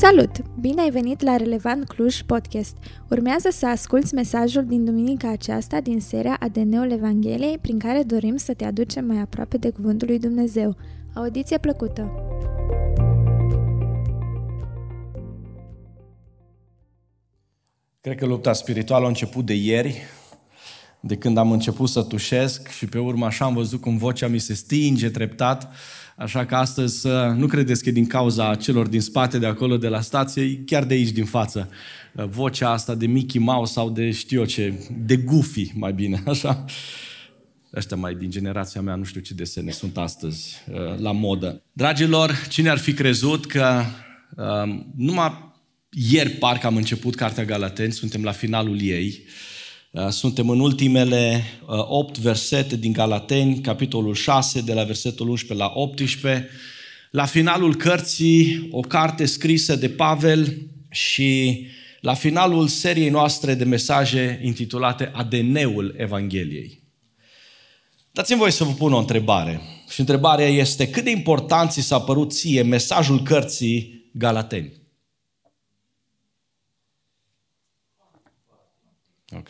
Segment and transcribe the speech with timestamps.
[0.00, 0.30] Salut!
[0.60, 2.76] Bine ai venit la Relevant Cluj Podcast.
[3.10, 8.54] Urmează să asculți mesajul din duminica aceasta din seria ADN-ul Evangheliei prin care dorim să
[8.54, 10.76] te aducem mai aproape de Cuvântul lui Dumnezeu.
[11.14, 12.12] Audiție plăcută!
[18.00, 20.02] Cred că lupta spirituală a început de ieri,
[21.00, 24.38] de când am început să tușesc și pe urmă așa am văzut cum vocea mi
[24.38, 25.72] se stinge treptat
[26.20, 27.06] Așa că astăzi
[27.36, 30.84] nu credeți că e din cauza celor din spate de acolo de la stație, chiar
[30.84, 31.70] de aici din față.
[32.12, 36.64] Vocea asta de Mickey Mouse sau de știu eu ce, de Goofy mai bine, așa.
[37.74, 41.62] Ăștia mai din generația mea, nu știu ce desene sunt astăzi uh, la modă.
[41.72, 43.82] Dragilor, cine ar fi crezut că
[44.36, 45.52] um, numai
[45.90, 49.49] ieri parcă am început Cartea Galatenți, suntem la finalul ei, Uh,
[50.08, 55.72] suntem în ultimele 8 uh, versete din Galateni, capitolul 6, de la versetul 11 la
[55.74, 56.48] 18.
[57.10, 60.56] La finalul cărții, o carte scrisă de Pavel
[60.90, 61.66] și
[62.00, 66.82] la finalul seriei noastre de mesaje intitulate ADN-ul Evangheliei.
[68.12, 69.60] Dați-mi voi să vă pun o întrebare.
[69.88, 74.72] Și întrebarea este cât de important ți s-a părut ție mesajul cărții Galateni?
[79.36, 79.48] Ok.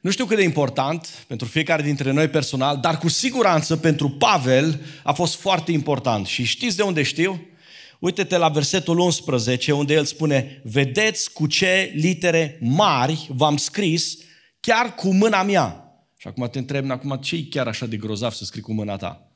[0.00, 4.80] Nu știu cât de important pentru fiecare dintre noi personal, dar cu siguranță pentru Pavel
[5.02, 6.26] a fost foarte important.
[6.26, 7.46] Și știți de unde știu?
[7.98, 14.18] Uite-te la versetul 11, unde el spune, vedeți cu ce litere mari v-am scris,
[14.60, 15.84] chiar cu mâna mea.
[16.16, 18.96] Și acum te întreb, acum ce e chiar așa de grozav să scrii cu mâna
[18.96, 19.29] ta?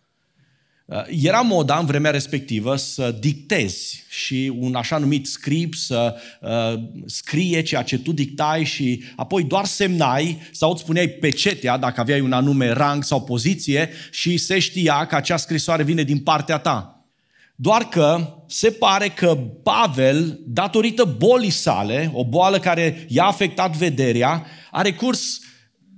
[0.87, 6.83] Uh, era moda în vremea respectivă să dictezi și un așa numit script să uh,
[7.07, 12.21] scrie ceea ce tu dictai și apoi doar semnai sau îți spuneai pecetea dacă aveai
[12.21, 17.05] un anume rang sau poziție și se știa că acea scrisoare vine din partea ta.
[17.57, 24.47] Doar că se pare că Pavel, datorită bolii sale, o boală care i-a afectat vederea,
[24.71, 25.39] a recurs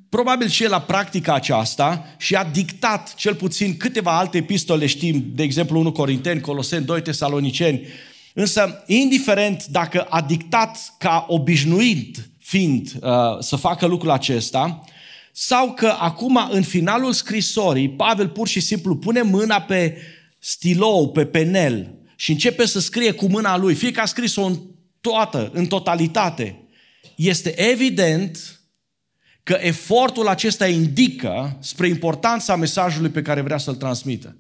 [0.09, 5.25] probabil și el a practica aceasta și a dictat cel puțin câteva alte epistole, știm,
[5.34, 7.87] de exemplu 1 Corinteni, Coloseni, 2 Tesaloniceni,
[8.34, 14.84] însă indiferent dacă a dictat ca obișnuit fiind uh, să facă lucrul acesta,
[15.33, 19.97] sau că acum în finalul scrisorii Pavel pur și simplu pune mâna pe
[20.39, 24.59] stilou, pe penel și începe să scrie cu mâna lui, fie că a scris-o în
[25.00, 26.69] toată, în totalitate,
[27.16, 28.56] este evident
[29.47, 34.37] că efortul acesta indică spre importanța mesajului pe care vrea să-l transmită.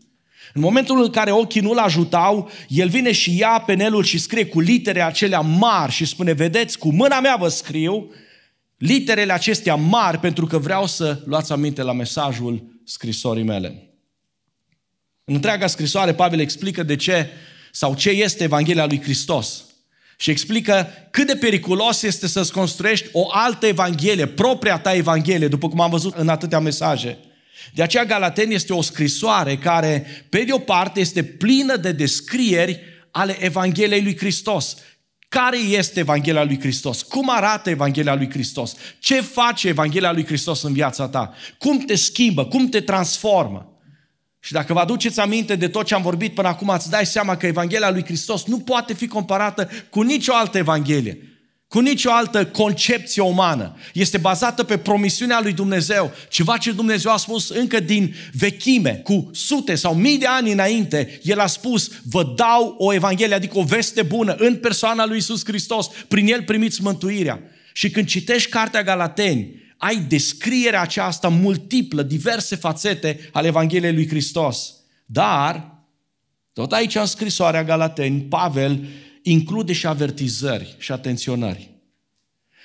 [0.54, 4.60] În momentul în care ochii nu-l ajutau, el vine și ia penelul și scrie cu
[4.60, 8.10] litere acelea mari și spune, vedeți, cu mâna mea vă scriu
[8.76, 13.90] literele acestea mari pentru că vreau să luați aminte la mesajul scrisorii mele.
[15.24, 17.30] În întreaga scrisoare, Pavel explică de ce
[17.72, 19.64] sau ce este Evanghelia lui Hristos.
[20.16, 25.68] Și explică cât de periculos este să-ți construiești o altă evanghelie, propria ta evanghelie, după
[25.68, 27.18] cum am văzut în atâtea mesaje.
[27.74, 32.80] De aceea Galateni este o scrisoare care, pe de o parte, este plină de descrieri
[33.10, 34.76] ale Evangheliei lui Hristos.
[35.28, 37.02] Care este Evanghelia lui Hristos?
[37.02, 38.74] Cum arată Evanghelia lui Hristos?
[38.98, 41.34] Ce face Evanghelia lui Hristos în viața ta?
[41.58, 42.44] Cum te schimbă?
[42.44, 43.75] Cum te transformă?
[44.46, 47.36] Și dacă vă aduceți aminte de tot ce am vorbit până acum, îți dai seama
[47.36, 52.46] că Evanghelia lui Hristos nu poate fi comparată cu nicio altă Evanghelie, cu nicio altă
[52.46, 53.76] concepție umană.
[53.92, 59.30] Este bazată pe promisiunea lui Dumnezeu, ceva ce Dumnezeu a spus încă din vechime, cu
[59.32, 61.20] sute sau mii de ani înainte.
[61.22, 65.44] El a spus, vă dau o Evanghelie, adică o veste bună în persoana lui Isus
[65.44, 65.90] Hristos.
[66.08, 67.40] Prin El primiți mântuirea.
[67.72, 74.74] Și când citești Cartea Galateni, ai descrierea aceasta multiplă, diverse fațete ale Evangheliei lui Hristos.
[75.06, 75.82] Dar,
[76.52, 78.86] tot aici în scrisoarea Galateni, Pavel
[79.22, 81.70] include și avertizări și atenționări.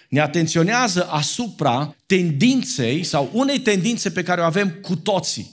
[0.10, 5.52] Ne atenționează asupra tendinței sau unei tendințe pe care o avem cu toții.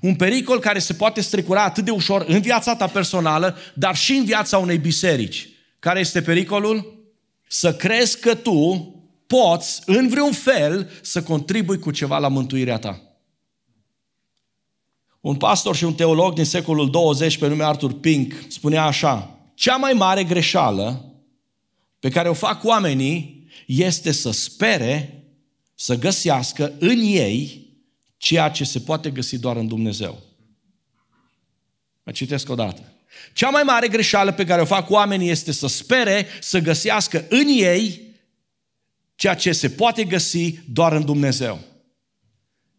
[0.00, 4.12] Un pericol care se poate strecura atât de ușor în viața ta personală, dar și
[4.12, 5.48] în viața unei biserici.
[5.78, 7.04] Care este pericolul?
[7.48, 8.90] Să crezi că tu
[9.26, 13.00] poți, în vreun fel, să contribui cu ceva la mântuirea ta.
[15.20, 19.76] Un pastor și un teolog din secolul 20, pe nume Arthur Pink, spunea așa, cea
[19.76, 21.14] mai mare greșeală
[21.98, 25.24] pe care o fac oamenii este să spere
[25.74, 27.66] să găsească în ei
[28.16, 30.22] ceea ce se poate găsi doar în Dumnezeu.
[32.02, 32.82] Mă citesc o dată.
[33.32, 37.46] Cea mai mare greșeală pe care o fac oamenii este să spere să găsească în
[37.48, 38.05] ei
[39.16, 41.60] ceea ce se poate găsi doar în Dumnezeu.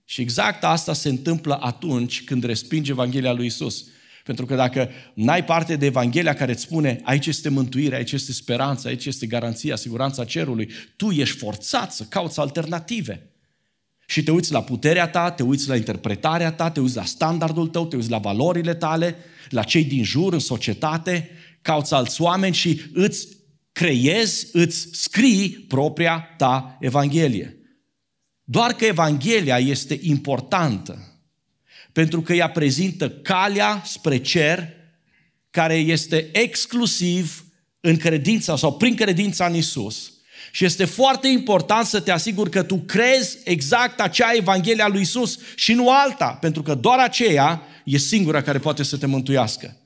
[0.05, 3.85] Și exact asta se întâmplă atunci când respinge Evanghelia lui Isus.
[4.23, 8.31] Pentru că dacă n-ai parte de Evanghelia care îți spune aici este mântuire, aici este
[8.31, 13.31] speranță, aici este garanția, siguranța cerului, tu ești forțat să cauți alternative.
[14.05, 17.67] Și te uiți la puterea ta, te uiți la interpretarea ta, te uiți la standardul
[17.67, 19.15] tău, te uiți la valorile tale,
[19.49, 21.29] la cei din jur, în societate,
[21.61, 23.27] cauți alți oameni și îți
[23.77, 27.57] creezi, îți scrii propria ta Evanghelie.
[28.43, 31.21] Doar că Evanghelia este importantă
[31.91, 34.73] pentru că ea prezintă calea spre cer
[35.49, 37.45] care este exclusiv
[37.79, 40.11] în credința sau prin credința în Isus.
[40.51, 45.01] Și este foarte important să te asiguri că tu crezi exact acea Evanghelie a lui
[45.01, 49.77] Isus și nu alta, pentru că doar aceea e singura care poate să te mântuiască.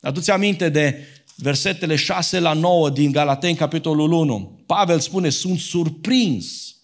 [0.00, 4.62] Aduți aminte de versetele 6 la 9 din Galateni, capitolul 1.
[4.66, 6.74] Pavel spune, sunt surprins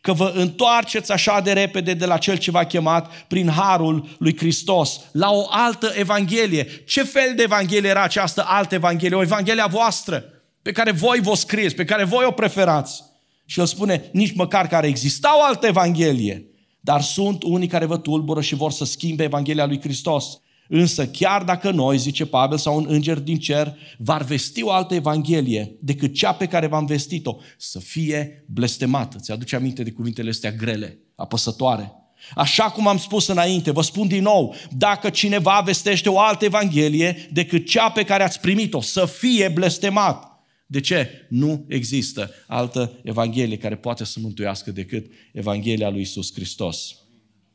[0.00, 4.36] că vă întoarceți așa de repede de la cel ce v-a chemat prin harul lui
[4.36, 6.82] Hristos la o altă evanghelie.
[6.86, 9.16] Ce fel de evanghelie era această altă evanghelie?
[9.16, 10.24] O evanghelie a voastră,
[10.62, 13.02] pe care voi vă scrieți, pe care voi o preferați.
[13.46, 16.44] Și el spune, nici măcar care exista o altă evanghelie,
[16.80, 20.40] dar sunt unii care vă tulbură și vor să schimbe evanghelia lui Hristos.
[20.72, 24.94] Însă chiar dacă noi, zice Pavel, sau un înger din cer, v-ar vesti o altă
[24.94, 29.18] evanghelie decât cea pe care v-am vestit-o, să fie blestemată.
[29.18, 31.92] Ți-aduce aminte de cuvintele astea grele, apăsătoare.
[32.34, 37.28] Așa cum am spus înainte, vă spun din nou, dacă cineva vestește o altă evanghelie
[37.32, 40.24] decât cea pe care ați primit-o, să fie blestemat.
[40.66, 41.26] De ce?
[41.28, 46.94] Nu există altă evanghelie care poate să mântuiască decât Evanghelia lui Isus Hristos.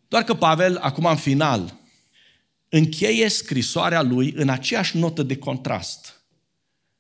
[0.08, 1.84] Doar că Pavel, acum în final,
[2.78, 6.24] încheie scrisoarea lui în aceeași notă de contrast.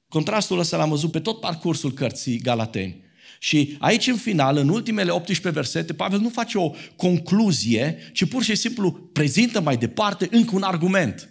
[0.07, 3.03] Contrastul ăsta l-am văzut pe tot parcursul cărții Galateni.
[3.39, 8.43] Și aici, în final, în ultimele 18 versete, Pavel nu face o concluzie, ci pur
[8.43, 11.29] și simplu prezintă mai departe încă un argument.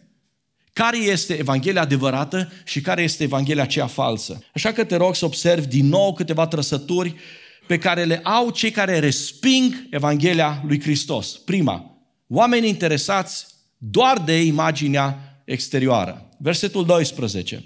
[0.73, 4.45] Care este Evanghelia adevărată și care este Evanghelia aceea falsă.
[4.55, 7.15] Așa că te rog să observi din nou câteva trăsături
[7.67, 11.37] pe care le au cei care resping Evanghelia lui Hristos.
[11.37, 11.99] Prima,
[12.29, 13.54] oameni interesați
[13.91, 16.29] doar de imaginea exterioară.
[16.39, 17.65] Versetul 12.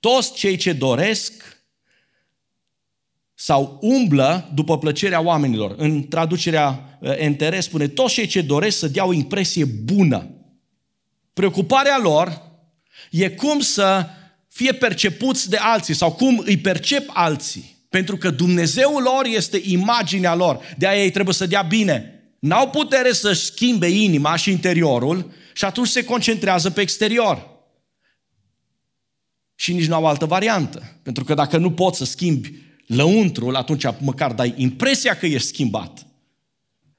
[0.00, 1.64] Toți cei ce doresc
[3.34, 5.74] sau umblă după plăcerea oamenilor.
[5.78, 10.30] În traducerea uh, NTR spune, toți cei ce doresc să dea o impresie bună.
[11.32, 12.42] Preocuparea lor
[13.10, 14.06] e cum să
[14.48, 17.76] fie percepuți de alții sau cum îi percep alții.
[17.88, 20.60] Pentru că Dumnezeul lor este imaginea lor.
[20.76, 25.64] De aia ei trebuie să dea bine n-au putere să-și schimbe inima și interiorul și
[25.64, 27.54] atunci se concentrează pe exterior.
[29.54, 30.98] Și nici nu au altă variantă.
[31.02, 32.52] Pentru că dacă nu poți să schimbi
[32.86, 36.06] lăuntrul, atunci măcar dai impresia că ești schimbat.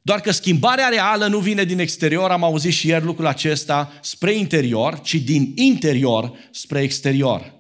[0.02, 4.34] Doar că schimbarea reală nu vine din exterior, am auzit și ieri lucrul acesta, spre
[4.34, 7.57] interior, ci din interior spre exterior.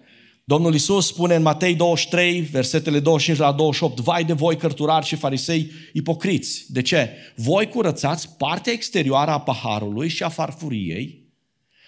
[0.49, 5.15] Domnul Isus spune în Matei 23, versetele 25 la 28, Vai de voi cărturari și
[5.15, 6.65] farisei ipocriți.
[6.67, 7.09] De ce?
[7.35, 11.25] Voi curățați partea exterioară a paharului și a farfuriei,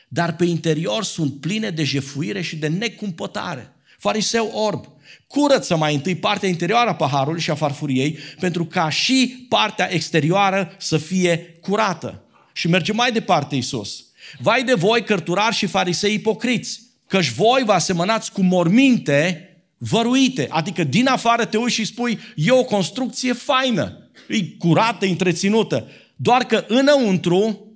[0.07, 3.73] dar pe interior sunt pline de jefuire și de necumpătare.
[3.97, 4.85] Fariseu orb,
[5.27, 10.75] curăță mai întâi partea interioară a paharului și a farfuriei, pentru ca și partea exterioară
[10.77, 12.23] să fie curată.
[12.53, 14.05] Și merge mai departe Isus.
[14.39, 19.43] Vai de voi cărturari și farisei ipocriți, căci voi vă asemănați cu morminte
[19.77, 20.47] văruite.
[20.49, 25.87] Adică din afară te uiți și spui, e o construcție faină, e curată, e întreținută.
[26.15, 27.67] Doar că înăuntru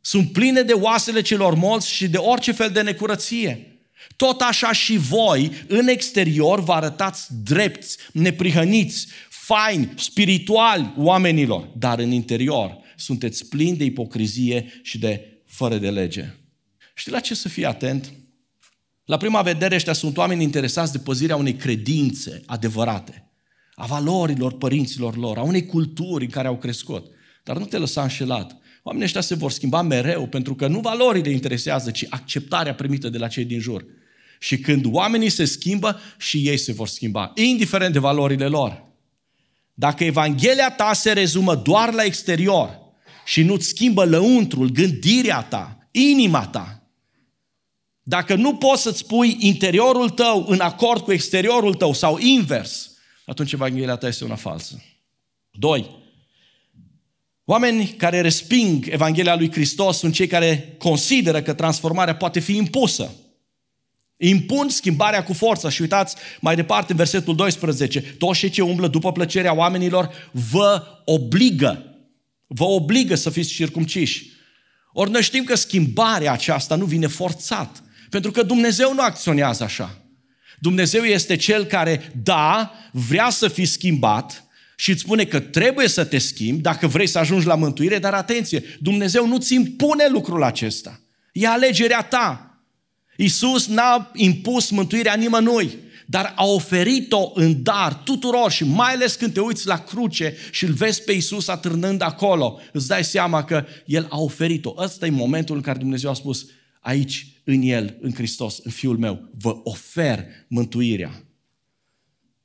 [0.00, 3.80] sunt pline de oasele celor morți și de orice fel de necurăție.
[4.16, 12.10] Tot așa și voi, în exterior, vă arătați drepți, neprihăniți, faini, spirituali oamenilor, dar în
[12.10, 16.34] interior sunteți plini de ipocrizie și de fără de lege.
[16.94, 18.12] Știi la ce să fii atent?
[19.08, 23.30] La prima vedere, ăștia sunt oameni interesați de păzirea unei credințe adevărate,
[23.74, 27.06] a valorilor părinților lor, a unei culturi în care au crescut.
[27.44, 28.56] Dar nu te lăsa înșelat.
[28.82, 33.18] Oamenii ăștia se vor schimba mereu, pentru că nu valorile interesează, ci acceptarea primită de
[33.18, 33.84] la cei din jur.
[34.38, 38.84] Și când oamenii se schimbă, și ei se vor schimba, indiferent de valorile lor.
[39.74, 42.78] Dacă Evanghelia ta se rezumă doar la exterior
[43.24, 46.77] și nu-ți schimbă lăuntrul, gândirea ta, inima ta,
[48.08, 52.90] dacă nu poți să-ți pui interiorul tău în acord cu exteriorul tău sau invers,
[53.26, 54.82] atunci Evanghelia ta este una falsă.
[55.50, 55.90] Doi,
[57.44, 63.14] oameni care resping Evanghelia lui Hristos sunt cei care consideră că transformarea poate fi impusă.
[64.16, 68.00] Impun schimbarea cu forța și uitați mai departe în versetul 12.
[68.00, 71.98] Toți cei ce umblă după plăcerea oamenilor vă obligă,
[72.46, 74.36] vă obligă să fiți circumciși
[74.92, 77.82] Ori noi știm că schimbarea aceasta nu vine forțat.
[78.10, 79.98] Pentru că Dumnezeu nu acționează așa.
[80.58, 84.44] Dumnezeu este Cel care, da, vrea să fii schimbat
[84.76, 88.14] și îți spune că trebuie să te schimbi dacă vrei să ajungi la mântuire, dar
[88.14, 91.00] atenție, Dumnezeu nu-ți impune lucrul acesta.
[91.32, 92.58] E alegerea ta.
[93.16, 99.32] Iisus n-a impus mântuirea nimănui, dar a oferit-o în dar tuturor și mai ales când
[99.32, 103.64] te uiți la cruce și îl vezi pe Iisus atârnând acolo, îți dai seama că
[103.86, 104.74] El a oferit-o.
[104.76, 106.46] Ăsta e momentul în care Dumnezeu a spus,
[106.80, 111.24] aici, în El, în Hristos, în Fiul meu, vă ofer mântuirea.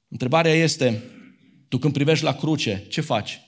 [0.07, 1.03] Întrebarea este,
[1.67, 3.41] tu când privești la cruce, ce faci?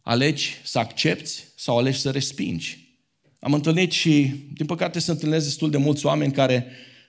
[0.00, 2.86] Alegi să accepti sau alegi să respingi?
[3.38, 6.66] Am întâlnit și, din păcate, se întâlnesc destul de mulți oameni care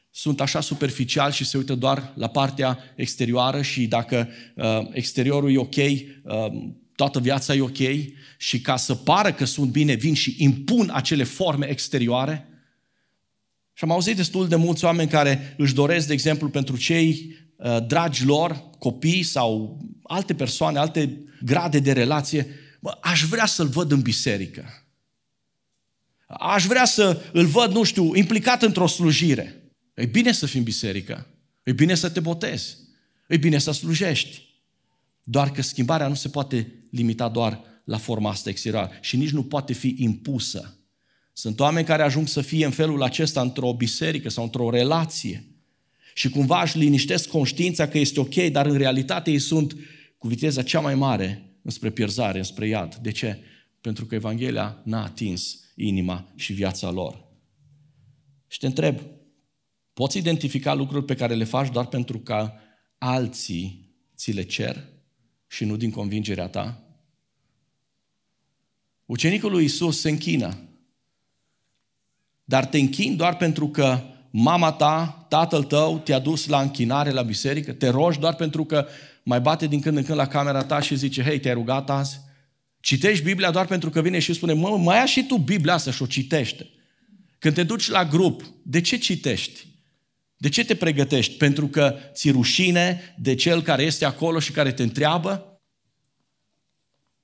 [0.09, 5.57] sunt așa superficial și se uită doar la partea exterioară și dacă uh, exteriorul e
[5.57, 7.77] ok, uh, toată viața e ok
[8.37, 12.47] și ca să pară că sunt bine, vin și impun acele forme exterioare.
[13.73, 17.85] Și am auzit destul de mulți oameni care își doresc, de exemplu, pentru cei uh,
[17.87, 22.47] dragi lor, copii sau alte persoane, alte grade de relație,
[22.79, 24.65] bă, aș vrea să-l văd în biserică.
[26.27, 29.63] Aș vrea să îl văd, nu știu, implicat într-o slujire.
[29.93, 31.27] E bine să fii în biserică.
[31.63, 32.77] E bine să te botezi.
[33.27, 34.45] E bine să slujești.
[35.23, 39.43] Doar că schimbarea nu se poate limita doar la forma asta exterioară și nici nu
[39.43, 40.79] poate fi impusă.
[41.33, 45.45] Sunt oameni care ajung să fie în felul acesta într-o biserică sau într-o relație
[46.13, 49.75] și cumva își liniștesc conștiința că este ok, dar în realitate ei sunt
[50.17, 52.95] cu viteza cea mai mare înspre pierzare, înspre iad.
[52.95, 53.39] De ce?
[53.81, 57.27] Pentru că Evanghelia n-a atins inima și viața lor.
[58.47, 59.01] Și te întreb,
[59.93, 62.51] poți identifica lucruri pe care le faci doar pentru că
[62.97, 64.85] alții ți le cer
[65.47, 66.81] și nu din convingerea ta?
[69.05, 70.57] Ucenicul lui Isus se închină.
[72.43, 77.21] Dar te închin doar pentru că mama ta, tatăl tău te-a dus la închinare la
[77.21, 77.73] biserică?
[77.73, 78.87] Te rogi doar pentru că
[79.23, 82.19] mai bate din când în când la camera ta și zice, hei, te-ai rugat azi?
[82.79, 85.91] Citești Biblia doar pentru că vine și spune, mă, mai ia și tu Biblia asta
[85.91, 86.69] și o citește.
[87.39, 89.66] Când te duci la grup, de ce citești?
[90.37, 91.33] De ce te pregătești?
[91.33, 95.61] Pentru că ți rușine de cel care este acolo și care te întreabă?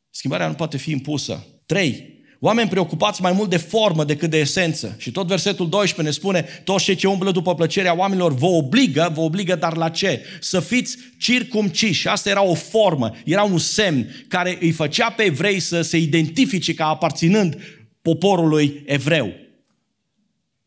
[0.09, 1.47] Schimbarea nu poate fi impusă.
[1.65, 2.11] 3.
[2.39, 4.95] Oameni preocupați mai mult de formă decât de esență.
[4.97, 9.11] Și tot versetul 12 ne spune, toți cei ce umblă după plăcerea oamenilor vă obligă,
[9.13, 10.25] vă obligă, dar la ce?
[10.39, 12.07] Să fiți circumciși.
[12.07, 16.73] Asta era o formă, era un semn care îi făcea pe evrei să se identifice
[16.73, 17.57] ca aparținând
[18.01, 19.42] poporului evreu.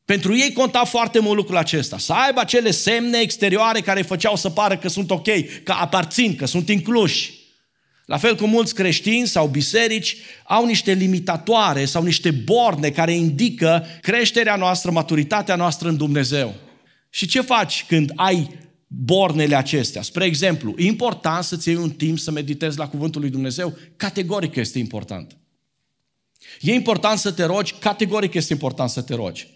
[0.06, 1.98] Pentru ei conta foarte mult lucrul acesta.
[1.98, 5.28] Să aibă acele semne exterioare care îi făceau să pară că sunt ok,
[5.62, 7.32] că aparțin, că sunt incluși.
[8.04, 13.86] La fel cum mulți creștini sau biserici au niște limitatoare sau niște borne care indică
[14.00, 16.54] creșterea noastră, maturitatea noastră în Dumnezeu.
[17.10, 18.50] Și ce faci când ai
[18.86, 20.02] bornele acestea?
[20.02, 23.78] Spre exemplu, e important să-ți iei un timp să meditezi la Cuvântul lui Dumnezeu?
[23.96, 25.36] Categoric este important.
[26.60, 27.74] E important să te rogi?
[27.78, 29.54] Categoric este important să te rogi.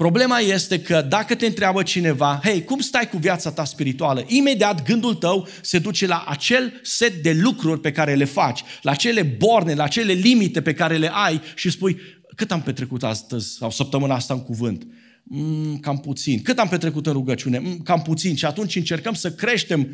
[0.00, 4.24] Problema este că dacă te întreabă cineva, hei, cum stai cu viața ta spirituală?
[4.26, 8.94] Imediat gândul tău se duce la acel set de lucruri pe care le faci, la
[8.94, 11.96] cele borne, la cele limite pe care le ai și spui,
[12.36, 14.86] cât am petrecut astăzi sau săptămâna asta în cuvânt?
[15.22, 16.42] Mm, cam puțin.
[16.42, 17.58] Cât am petrecut în rugăciune?
[17.58, 18.36] Mm, cam puțin.
[18.36, 19.88] Și atunci încercăm să creștem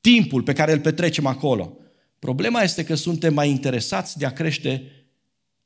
[0.00, 1.76] timpul pe care îl petrecem acolo.
[2.18, 4.82] Problema este că suntem mai interesați de a crește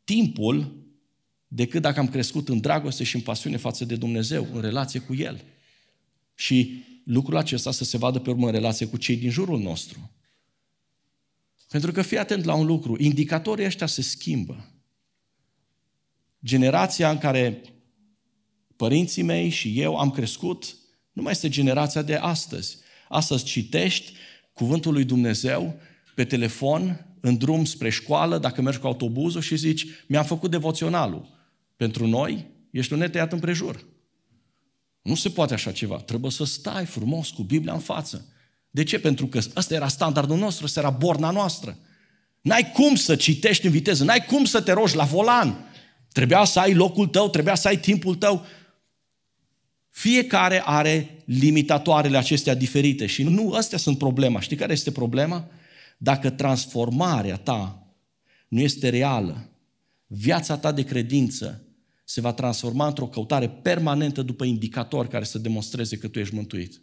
[0.04, 0.81] timpul
[1.54, 5.14] decât dacă am crescut în dragoste și în pasiune față de Dumnezeu, în relație cu
[5.14, 5.44] El.
[6.34, 10.10] Și lucrul acesta să se vadă pe urmă în relație cu cei din jurul nostru.
[11.68, 14.70] Pentru că fii atent la un lucru, indicatorii ăștia se schimbă.
[16.44, 17.62] Generația în care
[18.76, 20.76] părinții mei și eu am crescut
[21.12, 22.78] nu mai este generația de astăzi.
[23.08, 24.12] Astăzi citești
[24.52, 25.74] cuvântul lui Dumnezeu
[26.14, 31.41] pe telefon, în drum spre școală, dacă mergi cu autobuzul și zici, mi-am făcut devoționalul.
[31.82, 33.84] Pentru noi, ești un netăiat împrejur.
[35.02, 35.96] Nu se poate așa ceva.
[35.96, 38.28] Trebuie să stai frumos cu Biblia în față.
[38.70, 38.98] De ce?
[38.98, 41.78] Pentru că ăsta era standardul nostru, ăsta era borna noastră.
[42.40, 45.64] N-ai cum să citești în viteză, n-ai cum să te rogi la volan.
[46.12, 48.46] Trebuia să ai locul tău, trebuia să ai timpul tău.
[49.90, 54.40] Fiecare are limitatoarele acestea diferite și nu astea sunt problema.
[54.40, 55.48] Știi care este problema?
[55.98, 57.86] Dacă transformarea ta
[58.48, 59.48] nu este reală,
[60.06, 61.61] viața ta de credință
[62.12, 66.82] se va transforma într-o căutare permanentă după indicatori care să demonstreze că tu ești mântuit.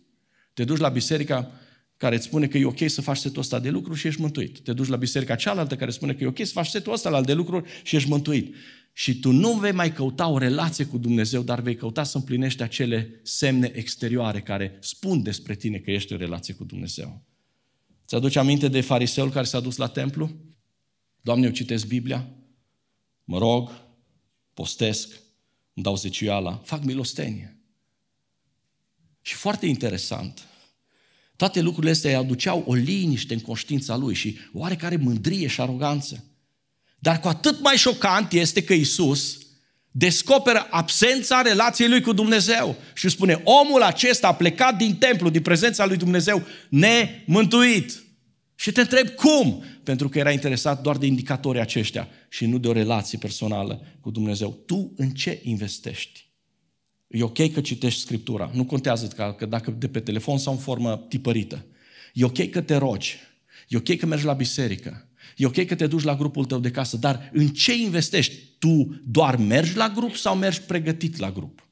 [0.54, 1.52] Te duci la biserica
[1.98, 4.60] care îți spune că e ok să faci setul ăsta de lucruri și ești mântuit.
[4.60, 7.34] Te duci la biserica cealaltă care spune că e ok să faci setul ăsta de
[7.34, 8.56] lucruri și ești mântuit.
[8.94, 12.62] Și tu nu vei mai căuta o relație cu Dumnezeu, dar vei căuta să împlinești
[12.62, 17.22] acele semne exterioare care spun despre tine că ești în relație cu Dumnezeu.
[18.08, 20.32] Ți-aduce aminte de fariseul care s-a dus la templu?
[21.22, 22.30] Doamne, eu citesc Biblia,
[23.24, 23.88] mă rog,
[24.60, 25.19] postesc,
[25.80, 27.58] îmi dau zeciuiala, fac milostenie.
[29.22, 30.48] Și foarte interesant,
[31.36, 36.24] toate lucrurile astea îi aduceau o liniște în conștiința lui și oarecare mândrie și aroganță.
[36.98, 39.38] Dar cu atât mai șocant este că Isus
[39.92, 45.42] descoperă absența relației lui cu Dumnezeu și spune, omul acesta a plecat din templu, din
[45.42, 48.04] prezența lui Dumnezeu, nemântuit.
[48.60, 49.64] Și te întreb cum?
[49.84, 54.12] Pentru că era interesat doar de indicatorii aceștia și nu de o relație personală cu
[54.12, 54.52] Dumnezeu.
[54.66, 56.30] Tu în ce investești?
[57.08, 58.52] E ok că citești Scriptura.
[58.54, 61.66] Nu contează că, că dacă de pe telefon sau în formă tipărită.
[62.14, 63.18] E ok că te rogi.
[63.68, 65.08] E ok că mergi la biserică.
[65.36, 68.36] E ok că te duci la grupul tău de casă, dar în ce investești?
[68.60, 71.68] Tu doar mergi la grup sau mergi pregătit la grup?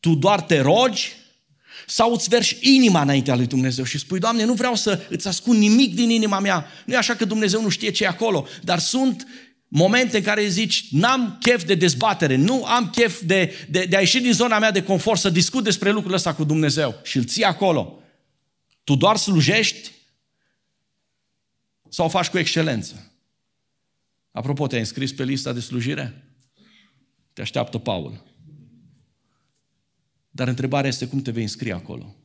[0.00, 1.16] Tu doar te rogi
[1.90, 5.58] sau îți verși inima înaintea lui Dumnezeu și spui, Doamne, nu vreau să îți ascund
[5.58, 6.66] nimic din inima mea.
[6.86, 9.26] Nu e așa că Dumnezeu nu știe ce e acolo, dar sunt
[9.68, 14.00] momente în care zici, n-am chef de dezbatere, nu am chef de, de, de a
[14.00, 17.24] ieși din zona mea de confort, să discut despre lucrurile ăsta cu Dumnezeu și îl
[17.24, 18.02] ții acolo.
[18.84, 19.90] Tu doar slujești
[21.88, 23.12] sau o faci cu excelență?
[24.30, 26.24] Apropo, te-ai înscris pe lista de slujire?
[27.32, 28.27] Te așteaptă Paul.
[30.38, 32.16] Dar întrebarea este cum te vei înscrie acolo?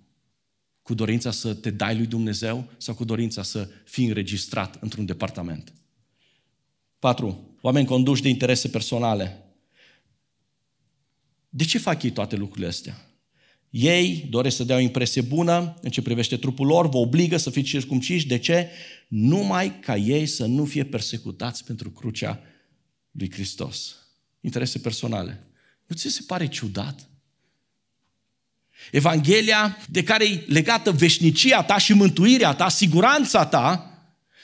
[0.81, 5.73] Cu dorința să te dai lui Dumnezeu sau cu dorința să fii înregistrat într-un departament?
[6.99, 7.57] 4.
[7.61, 9.45] Oameni conduși de interese personale.
[11.49, 13.09] De ce fac ei toate lucrurile astea?
[13.69, 17.49] Ei doresc să dea o impresie bună în ce privește trupul lor, vă obligă să
[17.49, 18.27] fiți circumciși.
[18.27, 18.69] De ce?
[19.07, 22.41] Numai ca ei să nu fie persecutați pentru crucea
[23.11, 23.95] lui Hristos.
[24.41, 25.47] Interese personale.
[25.85, 27.11] Nu ți se pare ciudat?
[28.91, 33.93] Evanghelia de care e legată veșnicia ta și mântuirea ta, siguranța ta,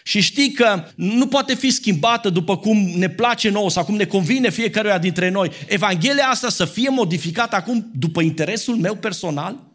[0.04, 4.06] și știi că nu poate fi schimbată după cum ne place nouă sau cum ne
[4.06, 5.52] convine fiecăruia dintre noi.
[5.68, 9.68] Evanghelia asta să fie modificată acum după interesul meu personal?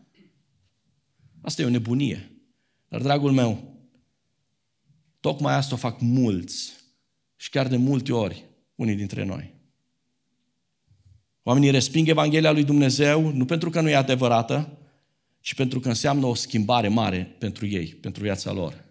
[1.42, 2.30] Asta e o nebunie.
[2.88, 3.78] Dar, dragul meu,
[5.20, 6.72] tocmai asta o fac mulți
[7.36, 9.53] și chiar de multe ori unii dintre noi.
[11.46, 14.78] Oamenii resping Evanghelia lui Dumnezeu nu pentru că nu e adevărată,
[15.40, 18.85] ci pentru că înseamnă o schimbare mare pentru ei, pentru viața lor.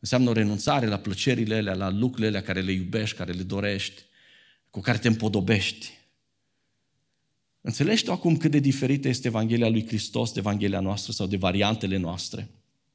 [0.00, 4.02] Înseamnă o renunțare la plăcerile alea, la lucrurile alea care le iubești, care le dorești,
[4.70, 5.90] cu care te împodobești.
[7.60, 11.36] Înțelegi tu acum cât de diferită este Evanghelia lui Hristos de Evanghelia noastră sau de
[11.36, 12.48] variantele noastre?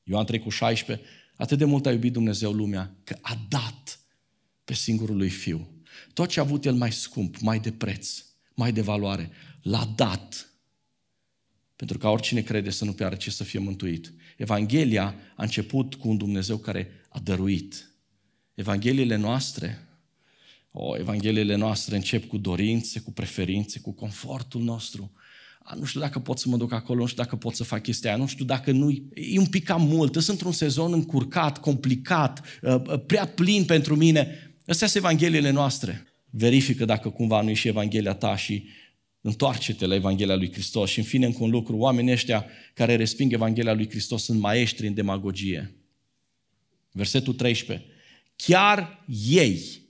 [0.04, 4.00] Ioan 3 cu 16, atât de mult a iubit Dumnezeu lumea că a dat
[4.64, 5.68] pe singurul lui Fiu.
[6.14, 8.24] Tot ce a avut El mai scump, mai de preț,
[8.56, 9.30] mai de valoare,
[9.62, 10.50] l-a dat
[11.76, 14.14] pentru ca oricine crede să nu piară, ci să fie mântuit.
[14.38, 17.90] Evanghelia a început cu un Dumnezeu care a dăruit.
[18.54, 19.88] Evangheliile noastre,
[20.72, 25.12] o, Evangheliile noastre încep cu dorințe, cu preferințe, cu confortul nostru.
[25.64, 27.82] A, nu știu dacă pot să mă duc acolo, nu știu dacă pot să fac
[27.82, 31.60] chestia aia, nu știu dacă nu e un pic cam mult, sunt într-un sezon încurcat,
[31.60, 34.56] complicat, ă, ă, prea plin pentru mine.
[34.68, 36.06] Astea sunt Evangheliile noastre.
[36.38, 38.68] Verifică dacă cumva nu e și Evanghelia ta și
[39.28, 43.34] Întoarce-te la Evanghelia lui Hristos și în fine încă un lucru, oamenii ăștia care resping
[43.34, 45.76] Evanghelia lui Hristos sunt maestri în demagogie.
[46.92, 47.86] Versetul 13.
[48.36, 49.82] Chiar ei,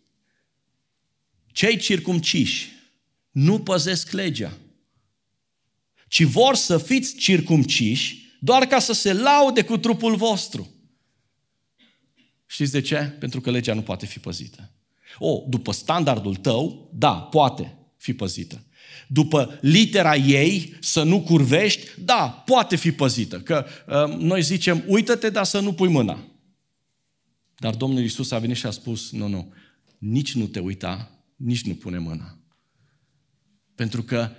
[1.52, 2.72] cei circumciși,
[3.32, 4.58] nu păzesc legea,
[6.08, 10.74] ci vor să fiți circumciși doar ca să se laude cu trupul vostru.
[12.46, 12.98] Știți de ce?
[12.98, 14.75] Pentru că legea nu poate fi păzită.
[15.18, 18.66] O, după standardul tău, da, poate fi păzită
[19.08, 23.42] după litera ei, să nu curvești, da, poate fi păzită.
[23.42, 26.28] Că uh, noi zicem, uită-te, dar să nu pui mâna.
[27.58, 29.54] Dar Domnul Iisus a venit și a spus, nu, nu,
[29.98, 32.40] nici nu te uita, nici nu pune mâna.
[33.76, 34.32] Pentru că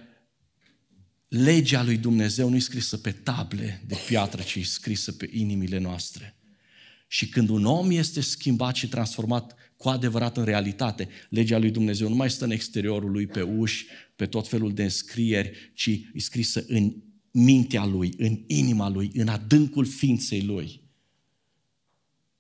[1.29, 5.79] legea lui Dumnezeu nu e scrisă pe table de piatră, ci e scrisă pe inimile
[5.79, 6.37] noastre.
[7.09, 12.09] Și când un om este schimbat și transformat cu adevărat în realitate, legea lui Dumnezeu
[12.09, 13.87] nu mai stă în exteriorul lui, pe uși,
[14.17, 16.95] pe tot felul de înscrieri, ci e scrisă în
[17.31, 20.81] mintea lui, în inima lui, în adâncul ființei lui.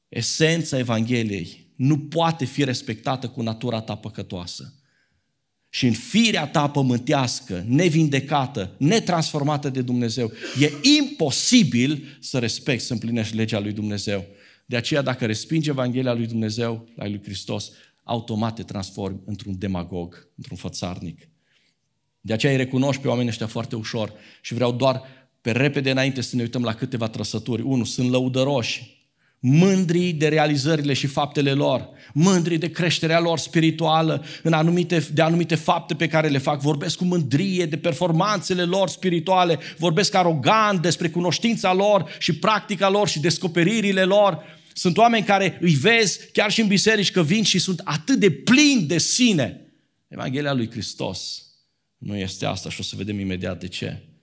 [0.09, 4.70] Esența Evangheliei nu poate fi respectată cu natura ta păcătoasă.
[5.68, 13.37] și în firea ta pământească, nevindecată, netransformată de Dumnezeu, e imposibil să respecti, să împlinești
[13.37, 14.25] legea lui Dumnezeu.
[14.66, 17.70] De aceea, dacă respingi Evanghelia lui Dumnezeu, la lui Hristos,
[18.02, 21.29] automat te transformi într-un demagog, într-un fățarnic.
[22.20, 25.02] De aceea îi recunoști pe oamenii ăștia foarte ușor și vreau doar
[25.40, 27.62] pe repede înainte să ne uităm la câteva trăsături.
[27.62, 28.95] Unu, sunt lăudăroși,
[29.40, 35.55] mândri de realizările și faptele lor, mândri de creșterea lor spirituală, în anumite, de anumite
[35.55, 41.09] fapte pe care le fac, vorbesc cu mândrie de performanțele lor spirituale, vorbesc arogant despre
[41.09, 44.42] cunoștința lor și practica lor și descoperirile lor.
[44.72, 48.31] Sunt oameni care îi vezi chiar și în biserici că vin și sunt atât de
[48.31, 49.61] plini de sine.
[50.09, 51.46] Evanghelia lui Hristos
[51.99, 54.15] nu este asta și o să vedem imediat de ce.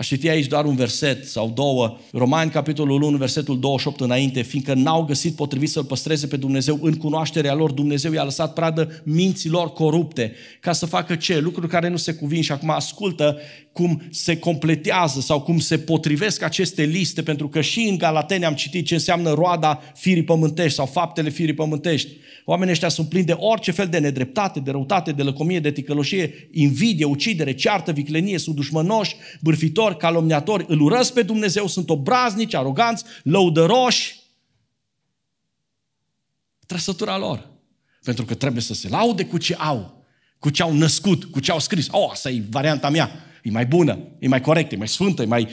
[0.00, 1.98] Aș citi aici doar un verset sau două.
[2.12, 6.94] Romani, capitolul 1, versetul 28 înainte, fiindcă n-au găsit potrivit să-L păstreze pe Dumnezeu în
[6.94, 11.38] cunoașterea lor, Dumnezeu i-a lăsat pradă minților corupte, ca să facă ce?
[11.38, 13.38] Lucruri care nu se cuvin și acum ascultă
[13.72, 18.54] cum se completează sau cum se potrivesc aceste liste, pentru că și în Galatene am
[18.54, 22.08] citit ce înseamnă roada firii pământești sau faptele firii pământești.
[22.44, 26.48] Oamenii ăștia sunt plini de orice fel de nedreptate, de răutate, de lăcomie, de ticăloșie,
[26.52, 33.04] invidie, ucidere, ceartă, viclenie, sunt dușmănoși, bârfitori, calomniatori, îl urăsc pe Dumnezeu, sunt obraznici, aroganți,
[33.22, 34.18] lăudăroși.
[36.66, 37.48] Trăsătura lor.
[38.04, 40.04] Pentru că trebuie să se laude cu ce au,
[40.38, 41.88] cu ce au născut, cu ce au scris.
[41.90, 43.10] Oh, asta e varianta mea,
[43.42, 45.48] e mai bună, e mai corectă, e mai sfântă, e mai...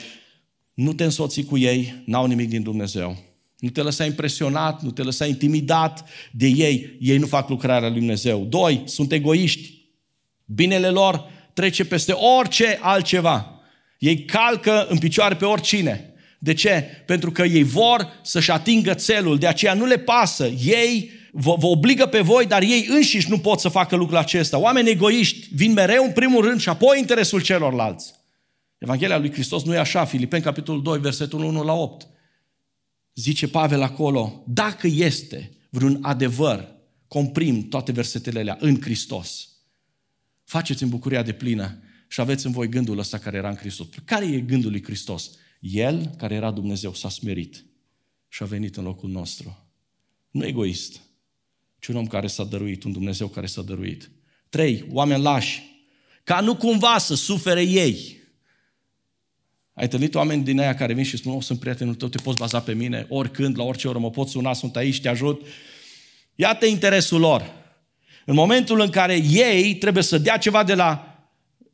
[0.73, 3.17] Nu te însoți cu ei, n-au nimic din Dumnezeu.
[3.59, 6.97] Nu te lăsa impresionat, nu te lăsa intimidat de ei.
[6.99, 8.45] Ei nu fac lucrarea lui Dumnezeu.
[8.45, 9.85] Doi, sunt egoiști.
[10.45, 13.56] Binele lor trece peste orice altceva.
[13.97, 16.13] Ei calcă în picioare pe oricine.
[16.39, 17.03] De ce?
[17.05, 20.47] Pentru că ei vor să-și atingă țelul, de aceea nu le pasă.
[20.65, 24.57] Ei vă, vă obligă pe voi, dar ei înșiși nu pot să facă lucrul acesta.
[24.57, 28.13] Oameni egoiști vin mereu în primul rând și apoi interesul celorlalți.
[28.77, 32.07] Evanghelia lui Hristos nu e așa, Filipeni capitolul 2, versetul 1 la 8
[33.17, 36.67] zice Pavel acolo, dacă este vreun adevăr,
[37.07, 39.49] comprim toate versetele alea în Hristos.
[40.43, 43.87] Faceți în bucuria de plină și aveți în voi gândul ăsta care era în Hristos.
[44.05, 45.31] Care e gândul lui Hristos?
[45.59, 47.65] El, care era Dumnezeu, s-a smerit
[48.27, 49.57] și a venit în locul nostru.
[50.31, 51.01] Nu egoist,
[51.79, 54.11] ci un om care s-a dăruit, un Dumnezeu care s-a dăruit.
[54.49, 55.63] Trei, oameni lași,
[56.23, 58.17] ca nu cumva să sufere ei
[59.77, 62.37] ai întâlnit oameni din aia care vin și spun, o, sunt prietenul tău, te poți
[62.37, 65.45] baza pe mine, oricând, la orice oră mă pot suna, sunt aici, te ajut.
[66.35, 67.51] Iată interesul lor.
[68.25, 71.06] În momentul în care ei trebuie să dea ceva de la,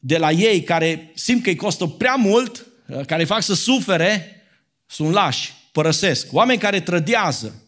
[0.05, 2.65] de la ei care simt că îi costă prea mult,
[3.05, 4.41] care îi fac să sufere,
[4.85, 6.33] sunt lași, părăsesc.
[6.33, 7.63] Oameni care trădează.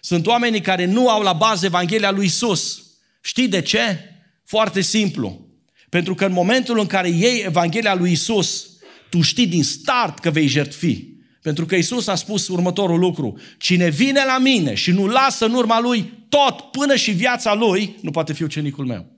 [0.00, 2.82] Sunt oamenii care nu au la bază Evanghelia lui Isus.
[3.20, 3.98] Știi de ce?
[4.44, 5.48] Foarte simplu.
[5.88, 8.66] Pentru că în momentul în care iei Evanghelia lui Isus,
[9.10, 11.04] tu știi din start că vei jertfi.
[11.42, 13.38] Pentru că Isus a spus următorul lucru.
[13.58, 17.96] Cine vine la mine și nu lasă în urma lui tot până și viața lui,
[18.00, 19.13] nu poate fi ucenicul meu.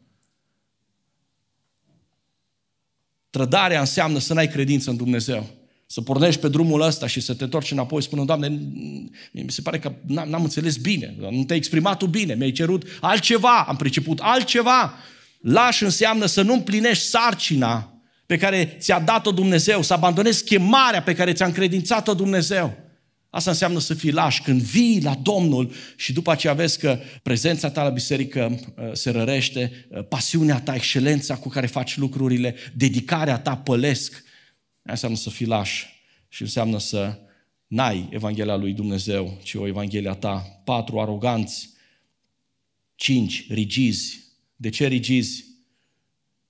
[3.37, 5.47] Trădarea înseamnă să n-ai credință în Dumnezeu.
[5.87, 8.49] Să pornești pe drumul ăsta și să te întorci înapoi spunând, Doamne,
[9.33, 12.85] mi se pare că n-am, n-am înțeles bine, nu te-ai exprimat tu bine, mi-ai cerut
[13.01, 14.95] altceva, am priceput altceva.
[15.41, 21.15] Lași înseamnă să nu împlinești sarcina pe care ți-a dat-o Dumnezeu, să abandonezi chemarea pe
[21.15, 22.77] care ți-a încredințat-o Dumnezeu.
[23.37, 27.71] Asta înseamnă să fii lași când vii la Domnul și după aceea vezi că prezența
[27.71, 33.39] ta la biserică uh, se rărește, uh, pasiunea ta, excelența cu care faci lucrurile, dedicarea
[33.39, 34.13] ta pălesc.
[34.13, 35.87] Asta înseamnă să fii lași
[36.29, 37.19] și înseamnă să
[37.67, 40.61] n-ai Evanghelia lui Dumnezeu, ci o Evanghelia ta.
[40.65, 41.71] Patru, aroganți.
[42.95, 44.25] Cinci, rigizi.
[44.57, 45.45] De ce rigizi?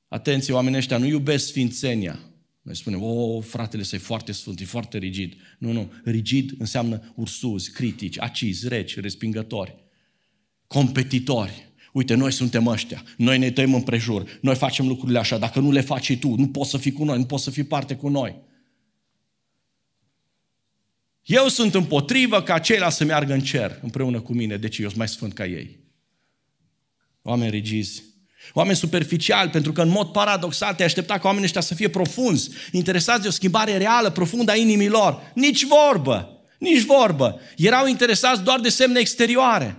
[0.09, 2.21] Atenție, oamenii ăștia nu iubesc sfințenia.
[2.67, 5.35] Noi spunem, o, fratele să foarte sfânt, e foarte rigid.
[5.59, 9.75] Nu, nu, rigid înseamnă ursuzi, critici, acizi, reci, respingători,
[10.67, 11.73] competitori.
[11.93, 15.81] Uite, noi suntem ăștia, noi ne tăiem împrejur, noi facem lucrurile așa, dacă nu le
[15.81, 18.09] faci și tu, nu poți să fii cu noi, nu poți să fii parte cu
[18.09, 18.37] noi.
[21.25, 24.99] Eu sunt împotrivă ca ceilalți să meargă în cer împreună cu mine, deci eu sunt
[24.99, 25.79] mai sfânt ca ei.
[27.23, 28.03] Oameni rigizi,
[28.53, 32.51] Oameni superficiali, pentru că în mod paradoxal te aștepta ca oamenii ăștia să fie profunzi,
[32.73, 35.31] interesați de o schimbare reală, profundă a inimilor.
[35.35, 37.41] Nici vorbă, nici vorbă.
[37.57, 39.77] Erau interesați doar de semne exterioare.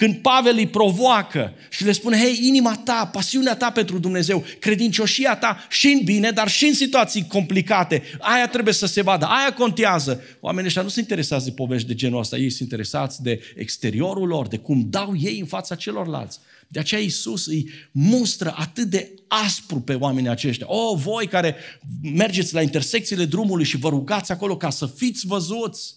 [0.00, 5.36] când Pavel îi provoacă și le spune, hei, inima ta, pasiunea ta pentru Dumnezeu, credincioșia
[5.36, 9.52] ta și în bine, dar și în situații complicate, aia trebuie să se vadă, aia
[9.52, 10.22] contează.
[10.40, 14.28] Oamenii ăștia nu se interesează de povești de genul ăsta, ei sunt interesați de exteriorul
[14.28, 16.38] lor, de cum dau ei în fața celorlalți.
[16.72, 20.66] De aceea Iisus îi mustră atât de aspru pe oamenii aceștia.
[20.68, 21.56] O, voi care
[22.02, 25.96] mergeți la intersecțiile drumului și vă rugați acolo ca să fiți văzuți.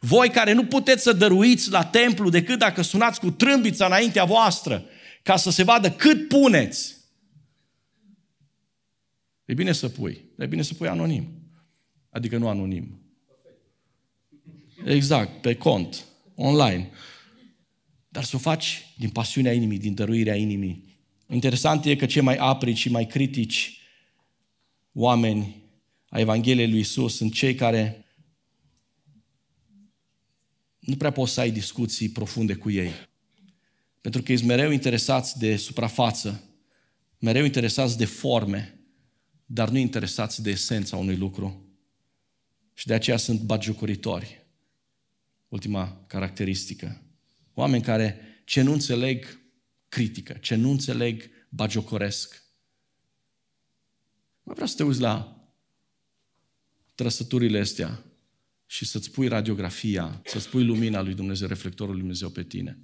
[0.00, 4.84] Voi care nu puteți să dăruiți la templu decât dacă sunați cu trâmbița înaintea voastră,
[5.22, 6.96] ca să se vadă cât puneți.
[9.44, 11.28] E bine să pui, dar e bine să pui anonim.
[12.10, 13.00] Adică nu anonim.
[14.84, 16.90] Exact, pe cont, online.
[18.12, 20.84] Dar să o faci din pasiunea inimii, din dăruirea inimii.
[21.28, 23.80] Interesant e că cei mai aprici și mai critici
[24.92, 25.56] oameni
[26.08, 28.04] a Evangheliei lui Isus sunt cei care
[30.78, 32.90] nu prea poți să ai discuții profunde cu ei.
[34.00, 36.44] Pentru că ești mereu interesați de suprafață,
[37.18, 38.80] mereu interesați de forme,
[39.46, 41.64] dar nu interesați de esența unui lucru.
[42.74, 44.46] Și de aceea sunt bagiocoritori.
[45.48, 47.02] Ultima caracteristică.
[47.60, 49.40] Oameni care ce nu înțeleg
[49.88, 52.42] critică, ce nu înțeleg bagiocoresc.
[54.42, 55.44] Mă vreau să te uiți la
[56.94, 58.04] trăsăturile astea
[58.66, 62.78] și să-ți pui radiografia, să-ți pui lumina lui Dumnezeu, reflectorul lui Dumnezeu pe tine.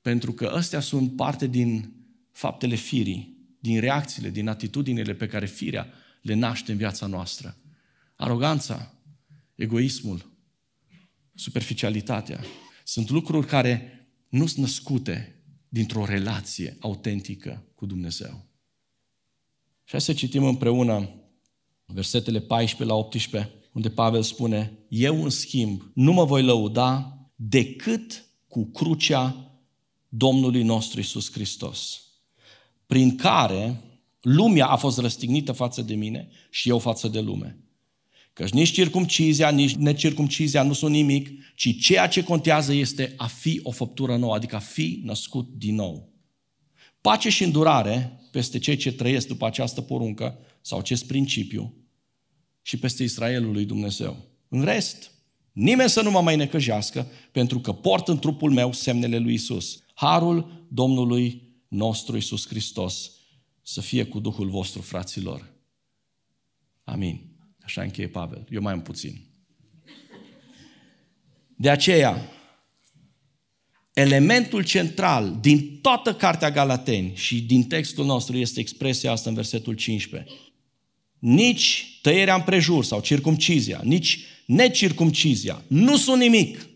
[0.00, 1.94] Pentru că astea sunt parte din
[2.32, 7.56] faptele firii, din reacțiile, din atitudinile pe care firea le naște în viața noastră.
[8.16, 8.94] Aroganța,
[9.54, 10.30] egoismul,
[11.34, 12.40] superficialitatea.
[12.88, 18.46] Sunt lucruri care nu sunt născute dintr-o relație autentică cu Dumnezeu.
[19.84, 21.10] Și hai să citim împreună
[21.86, 28.24] versetele 14 la 18 unde Pavel spune, eu în schimb nu mă voi lăuda decât
[28.48, 29.52] cu crucea
[30.08, 32.02] Domnului nostru Isus Hristos,
[32.86, 33.80] prin care
[34.20, 37.58] lumea a fost răstignită față de mine și eu față de lume.
[38.36, 43.60] Căci nici circumcizia, nici necircumcizia nu sunt nimic, ci ceea ce contează este a fi
[43.62, 46.12] o făptură nouă, adică a fi născut din nou.
[47.00, 51.74] Pace și îndurare peste cei ce trăiesc după această poruncă sau acest principiu,
[52.62, 54.16] și peste Israelul lui Dumnezeu.
[54.48, 55.10] În rest,
[55.52, 59.82] nimeni să nu mă mai necăjească, pentru că port în trupul meu semnele lui Isus.
[59.94, 63.10] Harul Domnului nostru Isus Hristos
[63.62, 65.52] să fie cu Duhul vostru, fraților.
[66.84, 67.25] Amin.
[67.66, 68.46] Așa încheie Pavel.
[68.50, 69.20] Eu mai am puțin.
[71.56, 72.30] De aceea,
[73.92, 79.74] elementul central din toată cartea Galateni și din textul nostru este expresia asta în versetul
[79.74, 80.30] 15
[81.18, 86.68] nici tăierea împrejur sau circumcizia, nici necircumcizia nu sunt nimic,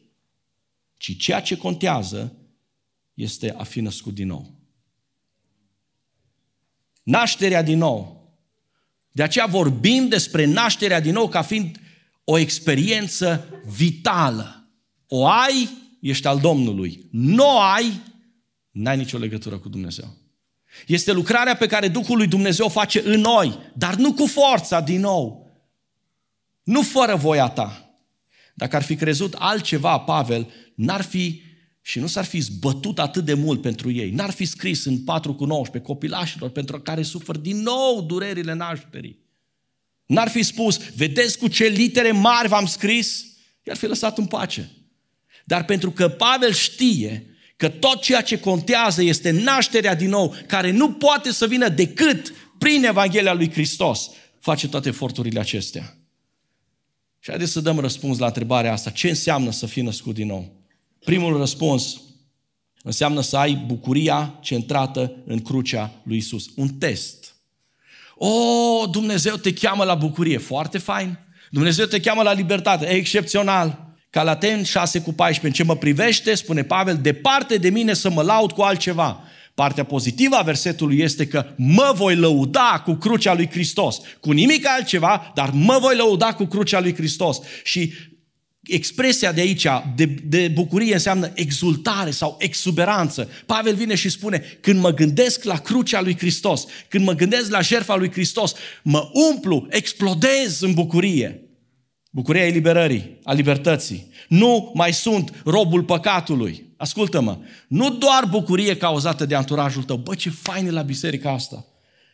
[0.96, 2.36] ci ceea ce contează
[3.14, 4.54] este a fi născut din nou.
[7.02, 8.19] Nașterea din nou.
[9.12, 11.80] De aceea vorbim despre nașterea din nou ca fiind
[12.24, 14.70] o experiență vitală.
[15.06, 15.68] O ai,
[16.00, 17.08] ești al Domnului.
[17.10, 18.00] Nu o ai,
[18.70, 20.16] n-ai nicio legătură cu Dumnezeu.
[20.86, 24.80] Este lucrarea pe care Duhul lui Dumnezeu o face în noi, dar nu cu forța
[24.80, 25.50] din nou.
[26.62, 27.94] Nu fără voia ta.
[28.54, 31.42] Dacă ar fi crezut altceva, Pavel, n-ar fi
[31.82, 34.10] și nu s-ar fi zbătut atât de mult pentru ei.
[34.10, 39.18] N-ar fi scris în 4 cu 19 copilașilor pentru care sufer din nou durerile nașterii.
[40.06, 43.24] N-ar fi spus, vedeți cu ce litere mari v-am scris?
[43.62, 44.70] I-ar fi lăsat în pace.
[45.44, 50.70] Dar pentru că Pavel știe că tot ceea ce contează este nașterea din nou, care
[50.70, 55.96] nu poate să vină decât prin Evanghelia lui Hristos, face toate eforturile acestea.
[57.18, 58.90] Și haideți să dăm răspuns la întrebarea asta.
[58.90, 60.59] Ce înseamnă să fii născut din nou?
[61.04, 62.00] Primul răspuns
[62.82, 66.44] înseamnă să ai bucuria centrată în crucea lui Isus.
[66.56, 67.34] Un test.
[68.14, 70.38] O, Dumnezeu te cheamă la bucurie.
[70.38, 71.18] Foarte fain.
[71.50, 72.86] Dumnezeu te cheamă la libertate.
[72.86, 73.88] E excepțional.
[74.10, 78.22] Galaten 6 cu 14, în ce mă privește, spune Pavel, departe de mine să mă
[78.22, 79.22] laud cu altceva.
[79.54, 84.00] Partea pozitivă a versetului este că mă voi lăuda cu crucea lui Hristos.
[84.20, 87.38] Cu nimic altceva, dar mă voi lăuda cu crucea lui Hristos.
[87.64, 87.92] Și
[88.70, 93.28] expresia de aici, de, de bucurie, înseamnă exultare sau exuberanță.
[93.46, 97.60] Pavel vine și spune, când mă gândesc la crucea lui Hristos, când mă gândesc la
[97.60, 101.42] jertfa lui Hristos, mă umplu, explodez în bucurie.
[102.10, 104.08] Bucuria eliberării, a libertății.
[104.28, 106.72] Nu mai sunt robul păcatului.
[106.76, 109.96] Ascultă-mă, nu doar bucurie cauzată de anturajul tău.
[109.96, 111.64] Bă, ce fain e la biserica asta.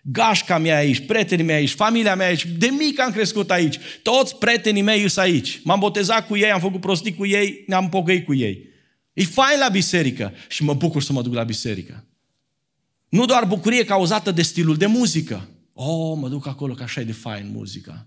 [0.09, 3.79] Gașca mea aici, prietenii mei aici, familia mea aici, de mic am crescut aici.
[4.03, 5.61] Toți prietenii mei sunt aici.
[5.65, 8.69] M-am botezat cu ei, am făcut prostii cu ei, ne-am pogăit cu ei.
[9.13, 12.05] E fain la biserică și mă bucur să mă duc la biserică.
[13.09, 15.49] Nu doar bucurie cauzată de stilul de muzică.
[15.73, 18.07] Oh, mă duc acolo că așa e de fain muzica.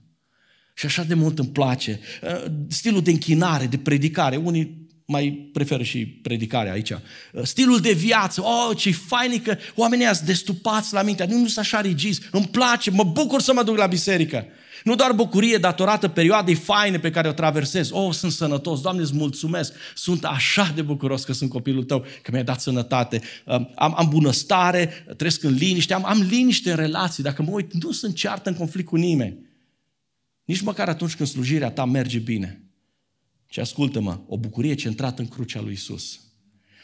[0.74, 2.00] Și așa de mult îmi place.
[2.24, 4.36] Uh, stilul de închinare, de predicare.
[4.36, 6.90] Unii mai preferă și predicarea aici.
[6.90, 7.00] Uh,
[7.44, 8.42] stilul de viață.
[8.42, 11.26] Oh, ce fain că oamenii ați destupați la mintea.
[11.26, 12.22] Nu, nu sunt așa rigizi.
[12.32, 14.46] Îmi place, mă bucur să mă duc la biserică.
[14.84, 17.90] Nu doar bucurie datorată perioadei faine pe care o traversez.
[17.92, 19.74] Oh, sunt sănătos, Doamne, îți mulțumesc.
[19.96, 23.22] Sunt așa de bucuros că sunt copilul tău, că mi-ai dat sănătate.
[23.76, 27.24] Am, am bunăstare, trăiesc în liniște, am, am liniște în relații.
[27.24, 29.38] Dacă mă uit, nu sunt ceartă în conflict cu nimeni.
[30.46, 32.69] Nici măcar atunci când slujirea ta merge bine.
[33.50, 36.20] Și ascultă-mă, o bucurie centrată în crucea lui Isus.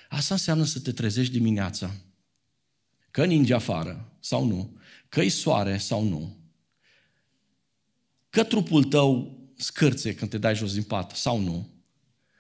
[0.10, 1.96] Asta înseamnă să te trezești dimineața,
[3.12, 4.78] că ninge afară sau nu,
[5.10, 6.38] că-i soare sau nu,
[8.30, 11.70] că trupul tău scârțe când te dai jos din pat sau nu,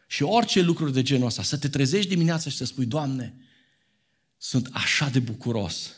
[0.07, 3.35] și orice lucruri de genul ăsta, să te trezești dimineața și să spui, Doamne,
[4.37, 5.91] sunt așa de bucuros,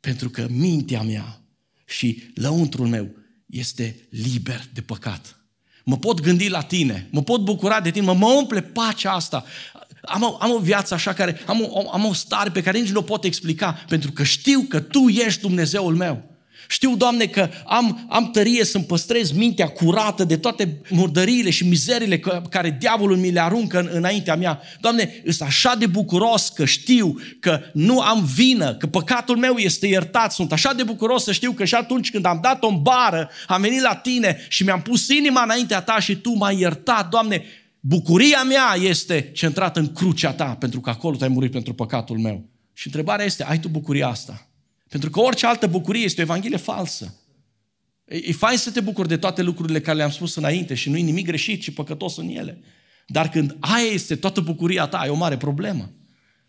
[0.00, 1.42] pentru că mintea mea
[1.86, 3.14] și lăuntrul meu
[3.46, 5.37] este liber de păcat.
[5.88, 9.44] Mă pot gândi la tine, mă pot bucura de tine, mă, mă umple pacea asta.
[10.02, 12.90] Am o, am o viață așa care, am o, am o stare pe care nici
[12.90, 16.27] nu o pot explica, pentru că știu că Tu ești Dumnezeul meu.
[16.70, 22.18] Știu, Doamne, că am, am tărie să-mi păstrez mintea curată de toate murdăriile și mizerile
[22.50, 24.60] care diavolul mi le aruncă în, înaintea mea.
[24.80, 29.86] Doamne, sunt așa de bucuros că știu că nu am vină, că păcatul meu este
[29.86, 30.32] iertat.
[30.32, 33.60] Sunt așa de bucuros să știu că și atunci când am dat-o în bară, am
[33.60, 37.08] venit la Tine și mi-am pus inima înaintea Ta și Tu m-ai iertat.
[37.08, 37.44] Doamne,
[37.80, 42.18] bucuria mea este centrată în crucea Ta, pentru că acolo Tu ai murit pentru păcatul
[42.18, 42.44] meu.
[42.72, 44.47] Și întrebarea este, ai Tu bucuria asta?
[44.88, 47.14] Pentru că orice altă bucurie este o evanghelie falsă.
[48.04, 50.96] E, e fain să te bucuri de toate lucrurile care le-am spus înainte și nu
[50.96, 52.62] e nimic greșit și păcătos în ele.
[53.06, 55.90] Dar când aia este toată bucuria ta, ai o mare problemă.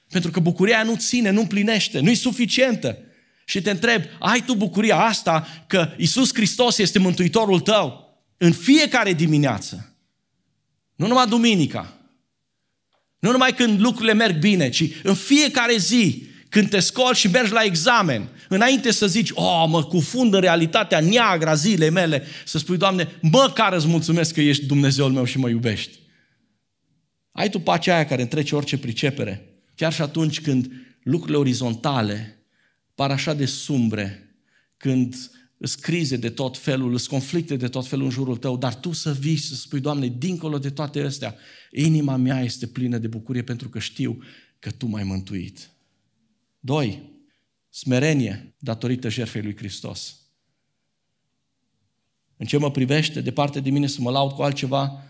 [0.09, 2.97] Pentru că bucuria aia nu ține, nu împlinește, nu e suficientă.
[3.45, 9.13] Și te întreb, ai tu bucuria asta că Isus Hristos este Mântuitorul tău în fiecare
[9.13, 9.95] dimineață?
[10.95, 11.93] Nu numai duminica.
[13.19, 17.51] Nu numai când lucrurile merg bine, ci în fiecare zi când te scoli și mergi
[17.51, 22.57] la examen, înainte să zici, oh, mă cufund în realitatea neagră a zilei mele, să
[22.57, 25.99] spui, Doamne, măcar îți mulțumesc că ești Dumnezeul meu și mă iubești.
[27.31, 30.71] Ai tu pacea aia care întrece orice pricepere, chiar și atunci când
[31.03, 32.43] lucrurile orizontale
[32.95, 34.35] par așa de sumbre,
[34.77, 35.15] când
[35.57, 38.91] îți crize de tot felul, îți conflicte de tot felul în jurul tău, dar tu
[38.91, 41.35] să vii să spui, Doamne, dincolo de toate astea,
[41.71, 44.23] inima mea este plină de bucurie pentru că știu
[44.59, 45.69] că Tu m-ai mântuit.
[46.59, 47.09] Doi,
[47.69, 50.19] smerenie datorită jertfei lui Hristos.
[52.37, 55.03] În ce mă privește, departe de mine să mă laud cu altceva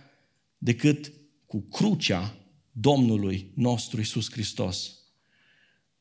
[0.58, 1.14] decât
[1.46, 2.36] cu crucea
[2.72, 4.98] Domnului nostru Isus Hristos.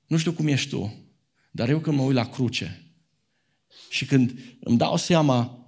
[0.06, 1.04] Nu știu cum ești tu,
[1.50, 2.92] dar eu când mă uit la cruce
[3.90, 5.66] și când îmi dau seama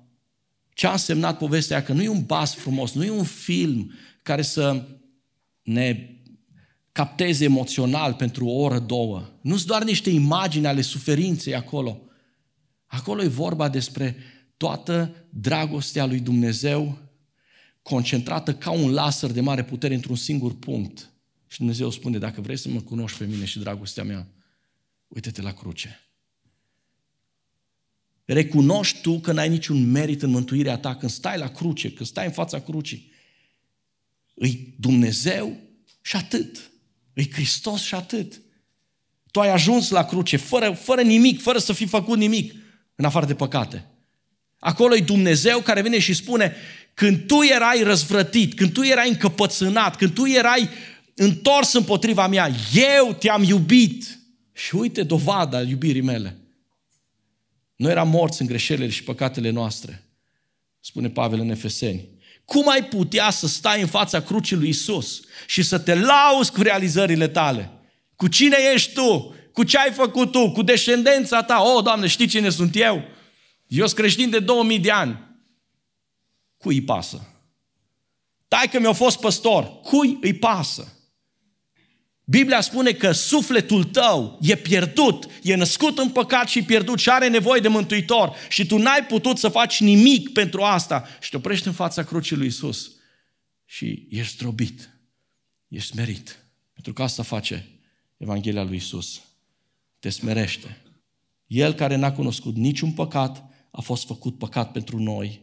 [0.75, 3.93] ce a însemnat povestea aia, că nu e un bas frumos, nu e un film
[4.23, 4.89] care să
[5.63, 6.20] ne
[6.93, 9.29] captezi emoțional pentru o oră, două.
[9.41, 12.01] Nu sunt doar niște imagini ale suferinței acolo.
[12.87, 14.17] Acolo e vorba despre
[14.57, 16.99] toată dragostea lui Dumnezeu
[17.83, 21.13] concentrată ca un laser de mare putere într-un singur punct.
[21.47, 24.29] Și Dumnezeu spune, dacă vrei să mă cunoști pe mine și dragostea mea,
[25.09, 26.01] uite-te la cruce.
[28.25, 32.27] Recunoști tu că n-ai niciun merit în mântuirea ta când stai la cruce, când stai
[32.27, 33.13] în fața crucii.
[34.35, 35.57] Îi Dumnezeu
[36.03, 36.70] și atât.
[37.13, 38.41] E Hristos și atât.
[39.31, 42.55] Tu ai ajuns la cruce fără, fără nimic, fără să fi făcut nimic,
[42.95, 43.85] în afară de păcate.
[44.59, 46.57] Acolo e Dumnezeu care vine și spune,
[46.95, 50.69] când tu erai răzvrătit, când tu erai încăpățânat, când tu erai
[51.15, 54.19] întors împotriva mea, eu te-am iubit.
[54.53, 56.37] Și uite dovada iubirii mele.
[57.77, 60.05] Noi eram morți în greșelile și păcatele noastre,
[60.81, 62.09] spune Pavel în Efeseni.
[62.51, 66.63] Cum ai putea să stai în fața crucii lui Isus și să te lauzi cu
[66.63, 67.71] realizările tale?
[68.17, 69.35] Cu cine ești tu?
[69.53, 70.51] Cu ce ai făcut tu?
[70.51, 71.63] Cu descendența ta?
[71.63, 73.05] Oh, Doamne, știi cine sunt eu?
[73.67, 75.19] Eu sunt creștin de 2000 de ani.
[76.59, 77.29] Cui îi pasă?
[78.49, 79.81] Tai că mi-a fost păstor.
[79.81, 80.93] Cui îi pasă?
[82.31, 87.29] Biblia spune că sufletul tău e pierdut, e născut în păcat și pierdut și are
[87.29, 91.67] nevoie de mântuitor și tu n-ai putut să faci nimic pentru asta și te oprești
[91.67, 92.93] în fața crucii lui Isus
[93.65, 94.91] și ești zdrobit,
[95.69, 96.45] ești smerit.
[96.73, 97.69] Pentru că asta face
[98.17, 99.21] Evanghelia lui Isus.
[99.99, 100.83] Te smerește.
[101.47, 105.41] El care n-a cunoscut niciun păcat a fost făcut păcat pentru noi,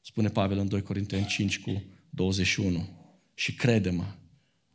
[0.00, 2.88] spune Pavel în 2 Corinteni 5 cu 21.
[3.34, 4.04] Și crede-mă,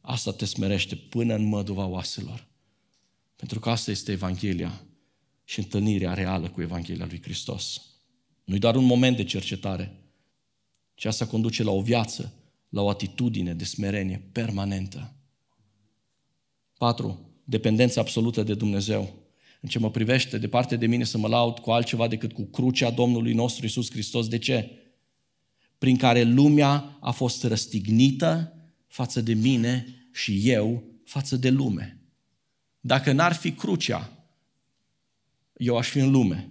[0.05, 2.47] asta te smerește până în măduva oaselor.
[3.35, 4.81] Pentru că asta este Evanghelia
[5.43, 7.81] și întâlnirea reală cu Evanghelia lui Hristos.
[8.43, 9.95] Nu-i doar un moment de cercetare,
[10.95, 12.33] ci asta conduce la o viață,
[12.69, 15.13] la o atitudine de smerenie permanentă.
[16.77, 17.19] 4.
[17.43, 19.13] Dependența absolută de Dumnezeu.
[19.61, 22.91] În ce mă privește, departe de mine să mă laud cu altceva decât cu crucea
[22.91, 24.27] Domnului nostru Isus Hristos.
[24.27, 24.71] De ce?
[25.77, 28.54] Prin care lumea a fost răstignită
[28.95, 31.97] față de mine și eu față de lume.
[32.79, 34.11] Dacă n-ar fi crucea,
[35.57, 36.49] eu aș fi în lume.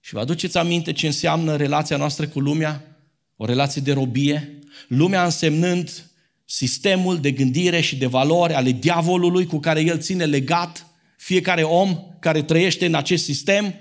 [0.00, 2.98] Și vă aduceți aminte ce înseamnă relația noastră cu lumea?
[3.36, 4.58] O relație de robie?
[4.88, 6.10] Lumea însemnând
[6.44, 10.86] sistemul de gândire și de valori ale diavolului cu care el ține legat
[11.16, 13.74] fiecare om care trăiește în acest sistem.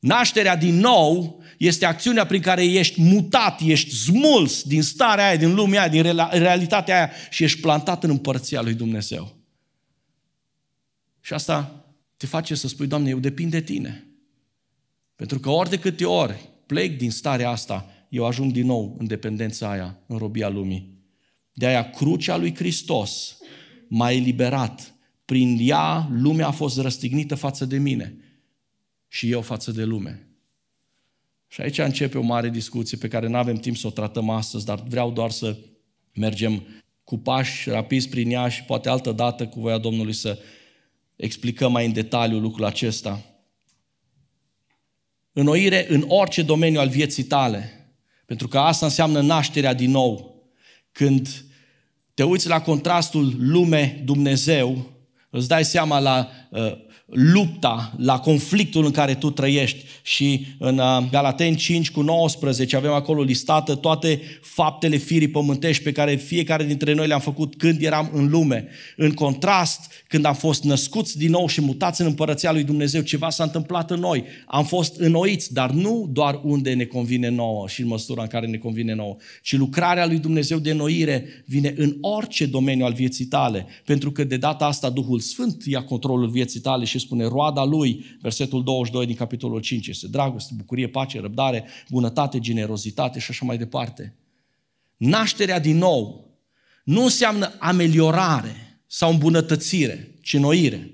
[0.00, 5.54] Nașterea din nou este acțiunea prin care ești mutat, ești smuls din starea aia, din
[5.54, 9.36] lumea aia, din realitatea aia și ești plantat în împărția lui Dumnezeu.
[11.20, 11.84] Și asta
[12.16, 14.06] te face să spui, Doamne, eu depind de Tine.
[15.16, 19.06] Pentru că ori de câte ori plec din starea asta, eu ajung din nou în
[19.06, 20.98] dependența aia, în robia lumii.
[21.52, 23.36] De aia crucea lui Hristos
[23.88, 24.94] m-a eliberat.
[25.24, 28.29] Prin ea lumea a fost răstignită față de mine
[29.12, 30.26] și eu față de lume.
[31.48, 34.64] Și aici începe o mare discuție pe care nu avem timp să o tratăm astăzi,
[34.64, 35.56] dar vreau doar să
[36.14, 36.66] mergem
[37.04, 40.38] cu pași rapizi prin ea și poate altă dată cu voia Domnului să
[41.16, 43.24] explicăm mai în detaliu lucrul acesta.
[45.32, 47.92] Înnoire în orice domeniu al vieții tale,
[48.26, 50.42] pentru că asta înseamnă nașterea din nou.
[50.92, 51.44] Când
[52.14, 54.90] te uiți la contrastul lume-Dumnezeu,
[55.30, 59.84] îți dai seama la uh, lupta, la conflictul în care tu trăiești.
[60.02, 65.92] Și în uh, Galateni 5 cu 19 avem acolo listată toate faptele firii pământești pe
[65.92, 68.68] care fiecare dintre noi le-am făcut când eram în lume.
[68.96, 73.30] În contrast, când am fost născuți din nou și mutați în împărăția lui Dumnezeu, ceva
[73.30, 74.24] s-a întâmplat în noi.
[74.46, 78.46] Am fost înnoiți, dar nu doar unde ne convine nouă și în măsura în care
[78.46, 83.24] ne convine nouă, ci lucrarea lui Dumnezeu de noire vine în orice domeniu al vieții
[83.24, 87.64] tale, pentru că de data asta Duhul Sfânt ia controlul vieții tale și spune roada
[87.64, 93.44] lui, versetul 22 din capitolul 5, este dragoste, bucurie, pace, răbdare, bunătate, generozitate și așa
[93.44, 94.14] mai departe.
[94.96, 96.30] Nașterea din nou
[96.84, 100.90] nu înseamnă ameliorare sau îmbunătățire, ci noire.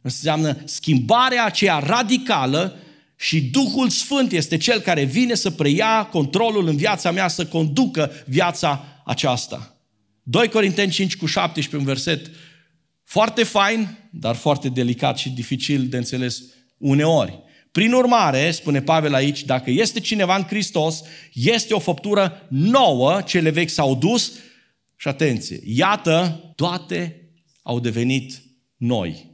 [0.00, 2.76] Înseamnă schimbarea aceea radicală
[3.16, 8.10] și Duhul Sfânt este Cel care vine să preia controlul în viața mea, să conducă
[8.26, 9.78] viața aceasta.
[10.22, 12.30] 2 Corinteni 5 cu 17, un verset
[13.04, 16.42] foarte fain, dar foarte delicat și dificil de înțeles
[16.78, 17.42] uneori.
[17.72, 21.02] Prin urmare, spune Pavel aici, dacă este cineva în Hristos,
[21.32, 24.32] este o făptură nouă, cele vechi s-au dus
[24.96, 27.30] și atenție, iată, toate
[27.62, 28.42] au devenit
[28.76, 29.26] noi.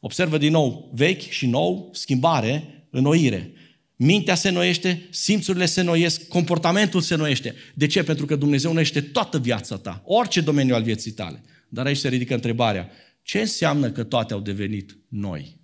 [0.00, 3.52] Observă din nou, vechi și nou, schimbare, înnoire.
[3.96, 7.54] Mintea se noiește, simțurile se noiesc, comportamentul se noiește.
[7.74, 8.02] De ce?
[8.02, 11.42] Pentru că Dumnezeu noiește toată viața ta, orice domeniu al vieții tale.
[11.68, 12.90] Dar aici se ridică întrebarea,
[13.22, 15.60] ce înseamnă că toate au devenit noi?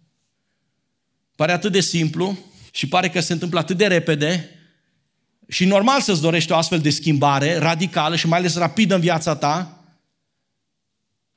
[1.35, 2.39] Pare atât de simplu
[2.73, 4.51] și pare că se întâmplă atât de repede
[5.49, 9.37] și normal să-ți dorești o astfel de schimbare radicală și mai ales rapidă în viața
[9.37, 9.85] ta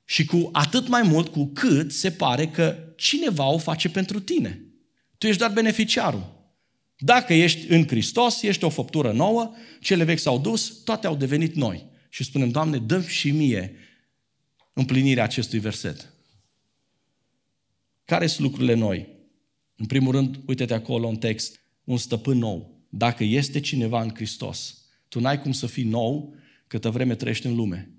[0.05, 4.61] și cu atât mai mult cu cât se pare că cineva o face pentru tine.
[5.17, 6.39] Tu ești doar beneficiarul.
[6.97, 11.55] Dacă ești în Hristos, ești o făptură nouă, cele vechi s-au dus, toate au devenit
[11.55, 11.86] noi.
[12.09, 13.76] Și spunem, Doamne, dă și mie
[14.82, 16.13] împlinirea acestui verset.
[18.05, 19.07] Care sunt lucrurile noi?
[19.75, 22.86] În primul rând, uite-te acolo în text, un stăpân nou.
[22.89, 26.36] Dacă este cineva în Hristos, tu n-ai cum să fii nou
[26.67, 27.91] câtă vreme trăiești în lume.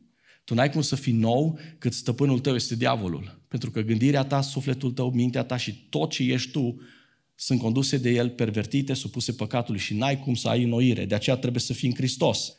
[0.45, 3.41] Tu n-ai cum să fii nou cât stăpânul tău este diavolul.
[3.49, 6.81] Pentru că gândirea ta, sufletul tău, mintea ta și tot ce ești tu
[7.35, 11.05] sunt conduse de el, pervertite, supuse păcatului și n-ai cum să ai înnoire.
[11.05, 12.57] De aceea trebuie să fii în Hristos.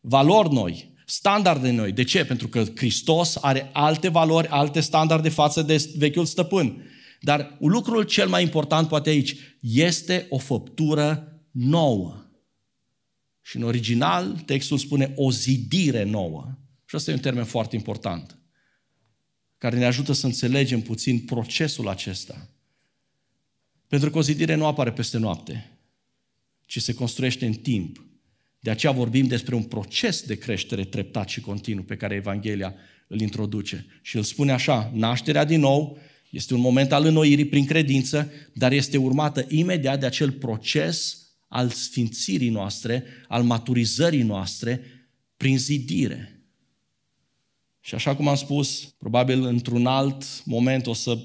[0.00, 1.92] Valori noi, standarde noi.
[1.92, 2.24] De ce?
[2.24, 6.84] Pentru că Hristos are alte valori, alte standarde față de vechiul stăpân.
[7.20, 12.24] Dar lucrul cel mai important poate aici este o făptură nouă.
[13.42, 16.58] Și în original textul spune o zidire nouă.
[16.84, 18.38] Și asta e un termen foarte important,
[19.58, 22.48] care ne ajută să înțelegem puțin procesul acesta.
[23.88, 25.78] Pentru că o zidire nu apare peste noapte,
[26.64, 28.05] ci se construiește în timp.
[28.66, 32.74] De aceea vorbim despre un proces de creștere treptat și continuu pe care Evanghelia
[33.08, 33.86] îl introduce.
[34.02, 35.98] Și îl spune așa, nașterea din nou
[36.30, 41.68] este un moment al înnoirii prin credință, dar este urmată imediat de acel proces al
[41.68, 44.80] sfințirii noastre, al maturizării noastre,
[45.36, 46.40] prin zidire.
[47.80, 51.18] Și așa cum am spus, probabil într-un alt moment o să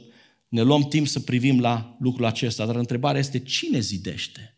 [0.48, 4.56] ne luăm timp să privim la lucrul acesta, dar întrebarea este cine zidește?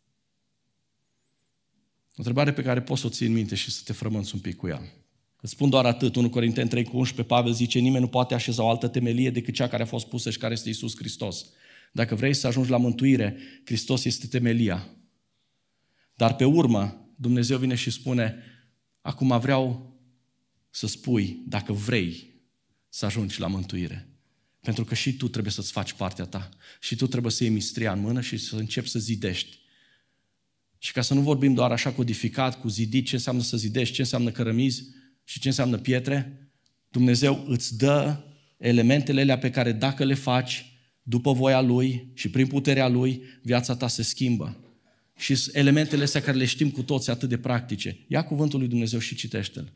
[2.14, 4.40] O întrebare pe care poți să o ții în minte și să te frămânți un
[4.40, 4.82] pic cu ea.
[5.42, 8.64] Îți spun doar atât, 1 Corinteni 3 cu 11, Pavel zice, nimeni nu poate așeza
[8.64, 11.46] o altă temelie decât cea care a fost pusă și care este Isus Hristos.
[11.92, 14.88] Dacă vrei să ajungi la mântuire, Hristos este temelia.
[16.16, 18.36] Dar pe urmă, Dumnezeu vine și spune,
[19.02, 19.96] acum vreau
[20.70, 22.34] să spui, dacă vrei
[22.90, 24.08] să ajungi la mântuire.
[24.60, 26.50] Pentru că și tu trebuie să-ți faci partea ta.
[26.80, 29.58] Și tu trebuie să iei mistria în mână și să începi să zidești.
[30.84, 34.02] Și ca să nu vorbim doar așa codificat, cu zidit, ce înseamnă să zidești, ce
[34.02, 34.84] înseamnă cărămizi
[35.24, 36.50] și ce înseamnă pietre,
[36.92, 38.18] Dumnezeu îți dă
[38.58, 40.66] elementele alea pe care dacă le faci
[41.02, 44.58] după voia Lui și prin puterea Lui, viața ta se schimbă.
[45.18, 48.06] Și elementele astea care le știm cu toți atât de practice.
[48.08, 49.74] Ia cuvântul lui Dumnezeu și citește-l.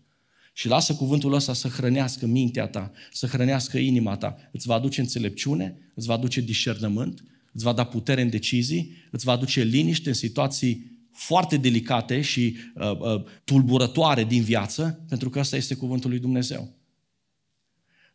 [0.54, 4.36] Și lasă cuvântul ăsta să hrănească mintea ta, să hrănească inima ta.
[4.52, 9.26] Îți va aduce înțelepciune, îți va aduce discernământ, îți va da putere în decizii, îți
[9.26, 15.40] va aduce liniște în situații foarte delicate și uh, uh, tulburătoare din viață, pentru că
[15.40, 16.76] ăsta este cuvântul lui Dumnezeu.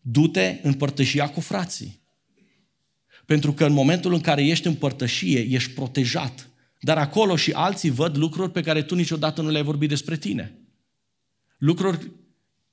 [0.00, 2.00] Du-te în părtășia cu frații.
[3.26, 6.50] Pentru că în momentul în care ești în părtășie, ești protejat.
[6.80, 10.58] Dar acolo și alții văd lucruri pe care tu niciodată nu le-ai vorbit despre tine.
[11.58, 12.10] Lucruri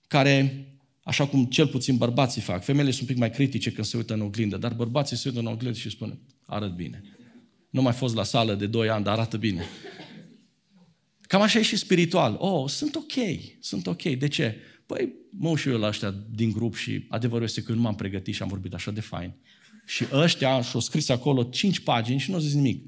[0.07, 0.65] care,
[1.03, 4.13] așa cum cel puțin bărbații fac, femeile sunt un pic mai critice când se uită
[4.13, 7.03] în oglindă, dar bărbații se uită în oglindă și spun, arăt bine.
[7.69, 9.65] Nu mai fost la sală de 2 ani, dar arată bine.
[11.29, 12.35] Cam așa e și spiritual.
[12.39, 13.11] Oh, sunt ok,
[13.59, 14.01] sunt ok.
[14.01, 14.55] De ce?
[14.85, 17.95] Păi, mă și eu la ăștia din grup și adevărul este că eu nu m-am
[17.95, 19.33] pregătit și am vorbit așa de fain.
[19.85, 22.85] Și ăștia și-au scris acolo cinci pagini și nu au zis nimic.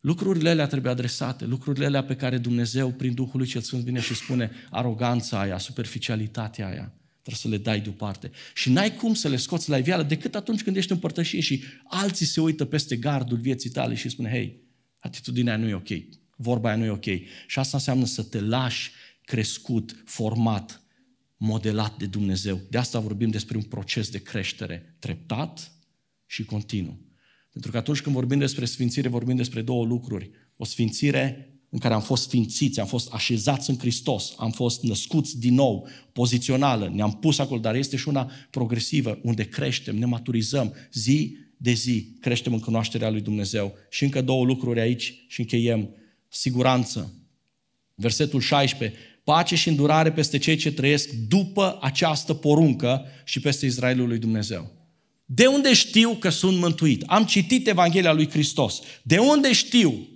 [0.00, 4.00] Lucrurile alea trebuie adresate, lucrurile alea pe care Dumnezeu, prin Duhul lui Cel Sfânt, vine
[4.00, 8.30] și spune aroganța aia, superficialitatea aia, trebuie să le dai deoparte.
[8.54, 11.62] Și n-ai cum să le scoți la iveală decât atunci când ești în părtășie și
[11.84, 14.62] alții se uită peste gardul vieții tale și spune, hei,
[14.98, 15.88] atitudinea nu e ok,
[16.42, 17.04] vorba aia nu e ok.
[17.46, 18.90] Și asta înseamnă să te lași
[19.24, 20.82] crescut, format,
[21.36, 22.60] modelat de Dumnezeu.
[22.70, 25.72] De asta vorbim despre un proces de creștere treptat
[26.26, 26.98] și continuu.
[27.52, 30.30] Pentru că atunci când vorbim despre sfințire, vorbim despre două lucruri.
[30.56, 35.38] O sfințire în care am fost sfințiți, am fost așezați în Hristos, am fost născuți
[35.38, 40.74] din nou, pozițională, ne-am pus acolo, dar este și una progresivă, unde creștem, ne maturizăm
[40.92, 43.74] zi de zi, creștem în cunoașterea lui Dumnezeu.
[43.90, 45.94] Și încă două lucruri aici și încheiem.
[46.30, 47.14] Siguranță.
[47.94, 48.98] Versetul 16.
[49.24, 54.72] Pace și îndurare peste cei ce trăiesc după această poruncă și peste Israelul lui Dumnezeu.
[55.24, 57.02] De unde știu că sunt mântuit?
[57.06, 58.80] Am citit Evanghelia lui Hristos.
[59.02, 60.08] De unde știu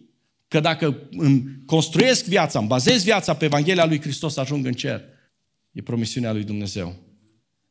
[0.48, 5.02] că dacă îmi construiesc viața, îmi bazez viața pe Evanghelia lui Hristos, ajung în cer?
[5.72, 6.96] E promisiunea lui Dumnezeu.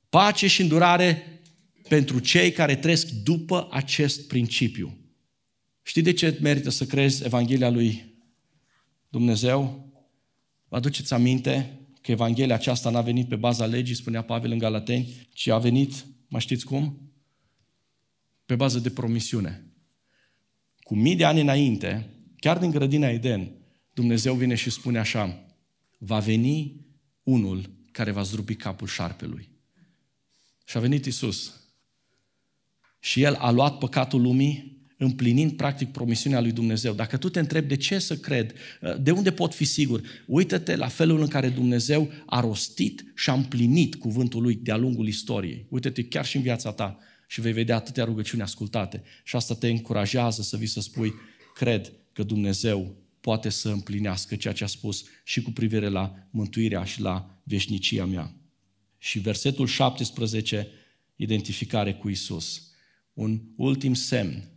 [0.09, 1.41] Pace și îndurare
[1.87, 4.97] pentru cei care trăiesc după acest principiu.
[5.81, 8.12] Știi de ce merită să crezi Evanghelia lui
[9.13, 9.89] Dumnezeu?
[10.67, 15.27] Vă aduceți aminte că Evanghelia aceasta n-a venit pe baza legii, spunea Pavel în Galateni,
[15.33, 17.11] ci a venit, mai știți cum?
[18.45, 19.65] pe bază de promisiune.
[20.79, 23.51] Cu mii de ani înainte, chiar din grădina Eden,
[23.93, 25.45] Dumnezeu vine și spune așa,
[25.97, 26.85] va veni
[27.23, 29.49] unul care va zdrubi capul șarpelui.
[30.65, 31.53] Și a venit Isus.
[32.99, 36.93] Și El a luat păcatul lumii, împlinind practic promisiunea lui Dumnezeu.
[36.93, 38.53] Dacă tu te întrebi de ce să cred,
[38.99, 43.33] de unde pot fi sigur, uită-te la felul în care Dumnezeu a rostit și a
[43.33, 45.65] împlinit cuvântul lui de-a lungul istoriei.
[45.69, 49.03] Uită-te chiar și în viața ta și vei vedea atâtea rugăciuni ascultate.
[49.23, 51.13] Și asta te încurajează să vii să spui,
[51.55, 56.83] cred că Dumnezeu poate să împlinească ceea ce a spus și cu privire la mântuirea
[56.83, 58.35] și la veșnicia mea.
[58.97, 60.67] Și versetul 17,
[61.15, 62.71] identificare cu Isus.
[63.13, 64.52] Un ultim semn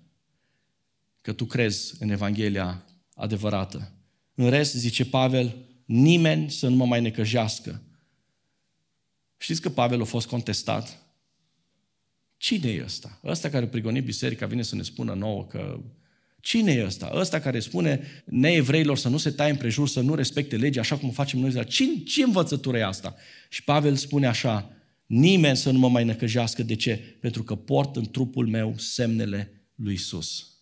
[1.27, 3.93] că tu crezi în Evanghelia adevărată.
[4.35, 7.83] În rest, zice Pavel, nimeni să nu mă mai necăjească.
[9.37, 11.03] Știți că Pavel a fost contestat?
[12.37, 13.21] Cine e ăsta?
[13.25, 15.81] Ăsta care prigonit biserica vine să ne spună nouă că
[16.41, 17.11] Cine e ăsta?
[17.15, 21.11] Ăsta care spune neevreilor să nu se taie împrejur, să nu respecte legea așa cum
[21.11, 21.65] facem noi.
[21.65, 23.15] Ce, ce învățătură e asta?
[23.49, 24.71] Și Pavel spune așa,
[25.07, 26.63] nimeni să nu mă mai năcăjească.
[26.63, 26.97] De ce?
[27.21, 30.56] Pentru că port în trupul meu semnele lui Isus.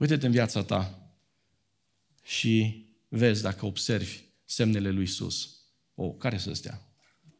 [0.00, 1.12] Uite-te în viața ta
[2.22, 5.56] și vezi dacă observi semnele lui Isus.
[5.94, 6.82] O, care să stea?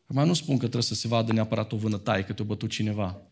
[0.07, 3.23] Acum nu spun că trebuie să se vadă neapărat o vânătaie, că te-a bătut cineva.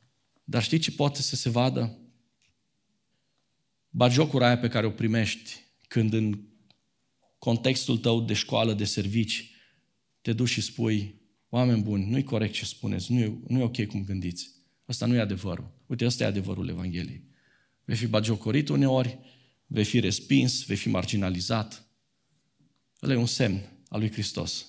[0.45, 1.99] Dar știi ce poate să se vadă?
[3.91, 6.41] Bagiocura aia pe care o primești când în
[7.39, 9.51] contextul tău de școală, de servici,
[10.21, 13.87] te duci și spui, Oameni buni, nu-i corect ce spuneți, nu e, nu e ok
[13.87, 14.51] cum gândiți.
[14.85, 15.71] Asta nu e adevărul.
[15.87, 17.29] Uite, ăsta e adevărul Evangheliei.
[17.89, 19.19] Vei fi bagiocorit uneori,
[19.67, 21.87] vei fi respins, vei fi marginalizat.
[23.03, 24.67] Ăla e un semn al lui Hristos.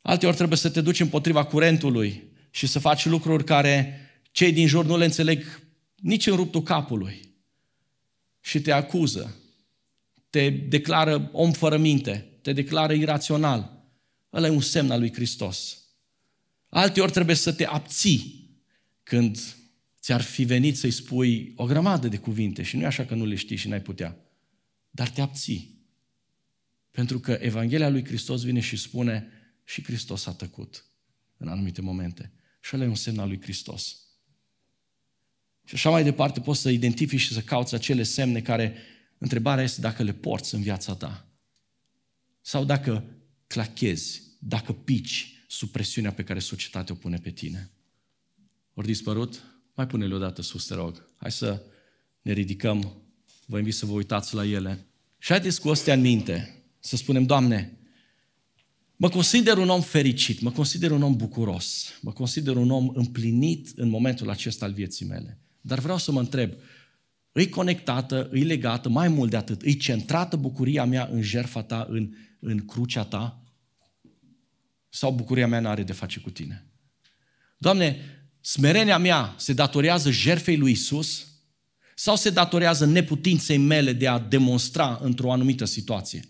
[0.00, 4.84] Alteori trebuie să te duci împotriva curentului și să faci lucruri care cei din jur
[4.84, 5.62] nu le înțeleg
[5.94, 7.34] nici în ruptul capului.
[8.40, 9.36] Și te acuză,
[10.30, 13.88] te declară om fără minte, te declară irațional.
[14.32, 15.78] Ăla e un semn al lui Hristos.
[16.68, 18.50] Alteori trebuie să te abții
[19.02, 19.55] când
[20.06, 23.24] ți-ar fi venit să-i spui o grămadă de cuvinte și nu e așa că nu
[23.24, 24.16] le știi și n-ai putea.
[24.90, 25.80] Dar te abții.
[26.90, 29.28] Pentru că Evanghelia lui Hristos vine și spune
[29.64, 30.84] și Hristos a tăcut
[31.36, 32.32] în anumite momente.
[32.60, 33.96] Și ăla e un semn al lui Hristos.
[35.64, 38.76] Și așa mai departe poți să identifici și să cauți acele semne care,
[39.18, 41.28] întrebarea este dacă le porți în viața ta.
[42.40, 43.04] Sau dacă
[43.46, 47.70] clachezi, dacă pici sub presiunea pe care societatea o pune pe tine.
[48.74, 49.55] Ori dispărut?
[49.76, 51.08] Mai pune-le o dată sus, te rog.
[51.16, 51.62] Hai să
[52.22, 53.02] ne ridicăm.
[53.46, 54.86] Vă invit să vă uitați la ele.
[55.18, 57.78] Și haideți cu astea în minte să spunem, Doamne,
[58.96, 63.68] mă consider un om fericit, mă consider un om bucuros, mă consider un om împlinit
[63.76, 65.40] în momentul acesta al vieții mele.
[65.60, 66.52] Dar vreau să mă întreb,
[67.32, 71.86] îi conectată, îi legată, mai mult de atât, îi centrată bucuria mea în jertfa ta,
[71.90, 73.42] în, în crucea ta?
[74.88, 76.66] Sau bucuria mea nu are de face cu tine?
[77.58, 78.15] Doamne,
[78.46, 81.26] smerenia mea se datorează jertfei lui Isus
[81.94, 86.24] sau se datorează neputinței mele de a demonstra într-o anumită situație?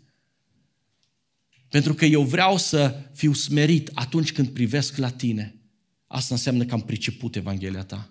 [1.69, 5.61] Pentru că eu vreau să fiu smerit atunci când privesc la tine.
[6.07, 8.11] Asta înseamnă că am priceput Evanghelia ta.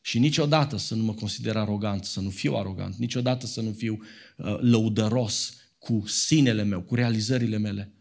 [0.00, 4.00] Și niciodată să nu mă consider arogant, să nu fiu arogant, niciodată să nu fiu
[4.36, 7.92] uh, lăudăros cu sinele meu, cu realizările mele.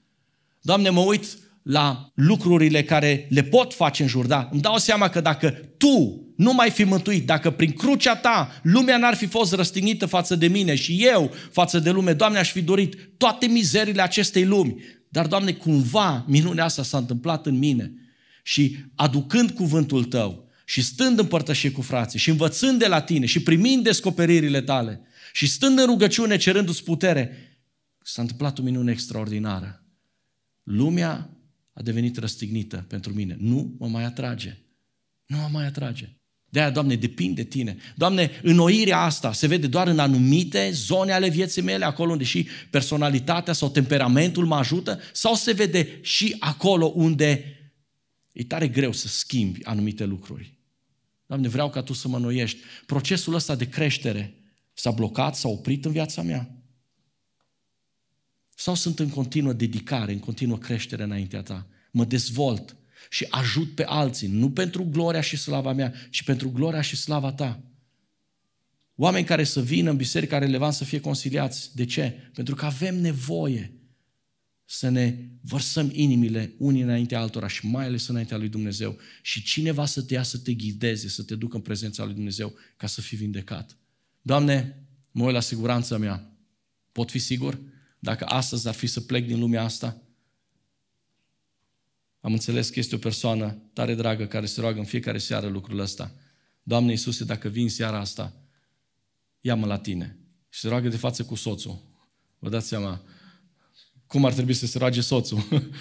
[0.61, 1.37] Doamne, mă uit
[1.67, 4.49] la lucrurile care le pot face în jur, da?
[4.51, 8.97] Îmi dau seama că dacă Tu nu mai fi mântuit, dacă prin crucea Ta lumea
[8.97, 12.61] n-ar fi fost răstignită față de mine și eu față de lume, Doamne, aș fi
[12.61, 14.75] dorit toate mizerile acestei lumi.
[15.09, 17.93] Dar, Doamne, cumva minunea asta s-a întâmplat în mine
[18.43, 23.25] și aducând cuvântul Tău, și stând în părtășie cu frații și învățând de la tine
[23.25, 25.01] și primind descoperirile tale
[25.33, 27.57] și stând în rugăciune cerându-ți putere,
[28.03, 29.83] s-a întâmplat o minune extraordinară.
[30.63, 31.36] Lumea
[31.77, 33.35] a devenit răstignită pentru mine.
[33.39, 34.57] Nu mă mai atrage.
[35.25, 36.09] Nu mă mai atrage.
[36.49, 37.77] De aia, Doamne, depinde de Tine.
[37.95, 42.47] Doamne, înnoirea asta se vede doar în anumite zone ale vieții mele, acolo unde și
[42.69, 47.43] personalitatea sau temperamentul mă ajută, sau se vede și acolo unde
[48.31, 50.57] e tare greu să schimbi anumite lucruri.
[51.25, 52.59] Doamne, vreau ca Tu să mă noiești.
[52.85, 54.33] Procesul ăsta de creștere
[54.73, 56.56] s-a blocat, s-a oprit în viața mea?
[58.59, 61.67] Sau sunt în continuă dedicare, în continuă creștere înaintea Ta?
[61.91, 62.75] Mă dezvolt
[63.09, 67.33] și ajut pe alții, nu pentru gloria și slava mea, ci pentru gloria și slava
[67.33, 67.63] Ta.
[68.95, 71.75] Oameni care să vină în biserica relevant să fie conciliați.
[71.75, 72.09] De ce?
[72.33, 73.73] Pentru că avem nevoie
[74.65, 79.85] să ne vărsăm inimile unii înaintea altora și mai ales înaintea lui Dumnezeu și cineva
[79.85, 83.01] să te ia să te ghideze, să te ducă în prezența lui Dumnezeu ca să
[83.01, 83.77] fii vindecat.
[84.21, 86.31] Doamne, mă uit la siguranța mea.
[86.91, 87.75] Pot fi sigur?
[87.99, 90.01] Dacă astăzi ar fi să plec din lumea asta,
[92.19, 95.79] am înțeles că este o persoană tare dragă care se roagă în fiecare seară lucrul
[95.79, 96.11] ăsta.
[96.63, 98.33] Doamne Iisuse, dacă vin seara asta,
[99.41, 100.19] ia-mă la tine.
[100.49, 101.81] Și se roagă de față cu soțul.
[102.39, 103.01] Vă dați seama,
[104.07, 105.43] cum ar trebui să se roage soțul.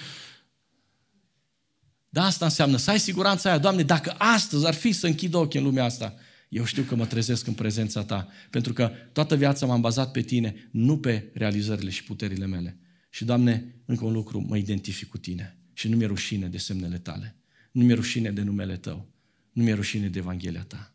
[2.09, 3.59] Da, asta înseamnă să ai siguranța aia.
[3.59, 6.14] Doamne, dacă astăzi ar fi să închid ochii în lumea asta,
[6.57, 8.29] eu știu că mă trezesc în prezența Ta.
[8.51, 12.79] Pentru că toată viața m-am bazat pe Tine, nu pe realizările și puterile mele.
[13.11, 15.59] Și, Doamne, încă un lucru, mă identific cu Tine.
[15.73, 17.37] Și nu mi-e rușine de semnele Tale.
[17.73, 19.09] Nu mi-e rușine de numele Tău.
[19.53, 20.95] Nu mi-e rușine de Evanghelia Ta.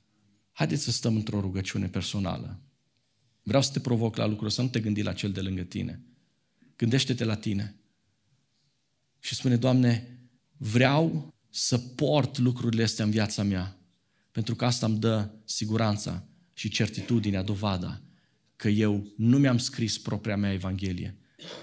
[0.52, 2.62] Haideți să stăm într-o rugăciune personală.
[3.44, 6.02] Vreau să te provoc la lucruri, să nu te gândi la cel de lângă tine
[6.76, 7.76] Gândește-te la tine.
[9.20, 10.20] Și spune, Doamne,
[10.58, 13.81] vreau să port lucrurile astea în viața mea.
[14.32, 18.02] Pentru că asta îmi dă siguranța și certitudinea, dovada
[18.56, 21.18] că eu nu mi-am scris propria mea Evanghelie,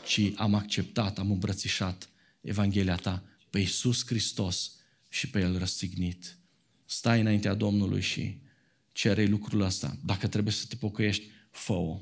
[0.07, 2.11] ci am acceptat, am îmbrățișat
[2.41, 4.77] Evanghelia ta pe Iisus Hristos
[5.09, 6.39] și pe El răstignit.
[6.85, 8.39] Stai înaintea Domnului și
[8.93, 9.99] cere lucrul ăsta.
[10.05, 12.01] Dacă trebuie să te pocăiești, fă-o.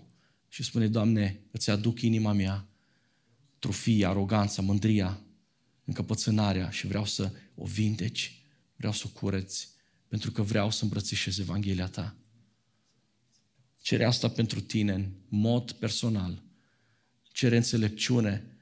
[0.48, 2.68] Și spune, Doamne, îți aduc inima mea,
[3.58, 5.20] trufia, aroganța, mândria,
[5.84, 8.42] încăpățânarea și vreau să o vindeci,
[8.76, 9.68] vreau să o cureți,
[10.08, 12.16] pentru că vreau să îmbrățișez Evanghelia ta.
[13.82, 16.42] Cere asta pentru tine în mod personal.
[17.22, 18.56] Cere înțelepciune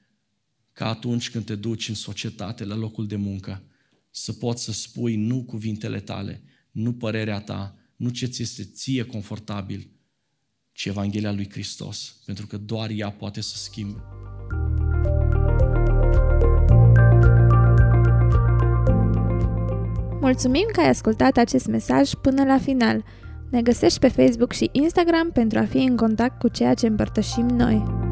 [0.73, 3.63] ca atunci când te duci în societate, la locul de muncă,
[4.11, 9.05] să poți să spui nu cuvintele tale, nu părerea ta, nu ce ți este ție
[9.05, 9.91] confortabil,
[10.73, 13.99] ci Evanghelia lui Hristos, pentru că doar ea poate să schimbe.
[20.25, 23.05] Mulțumim că ai ascultat acest mesaj până la final.
[23.51, 27.47] Ne găsești pe Facebook și Instagram pentru a fi în contact cu ceea ce împărtășim
[27.47, 28.04] noi.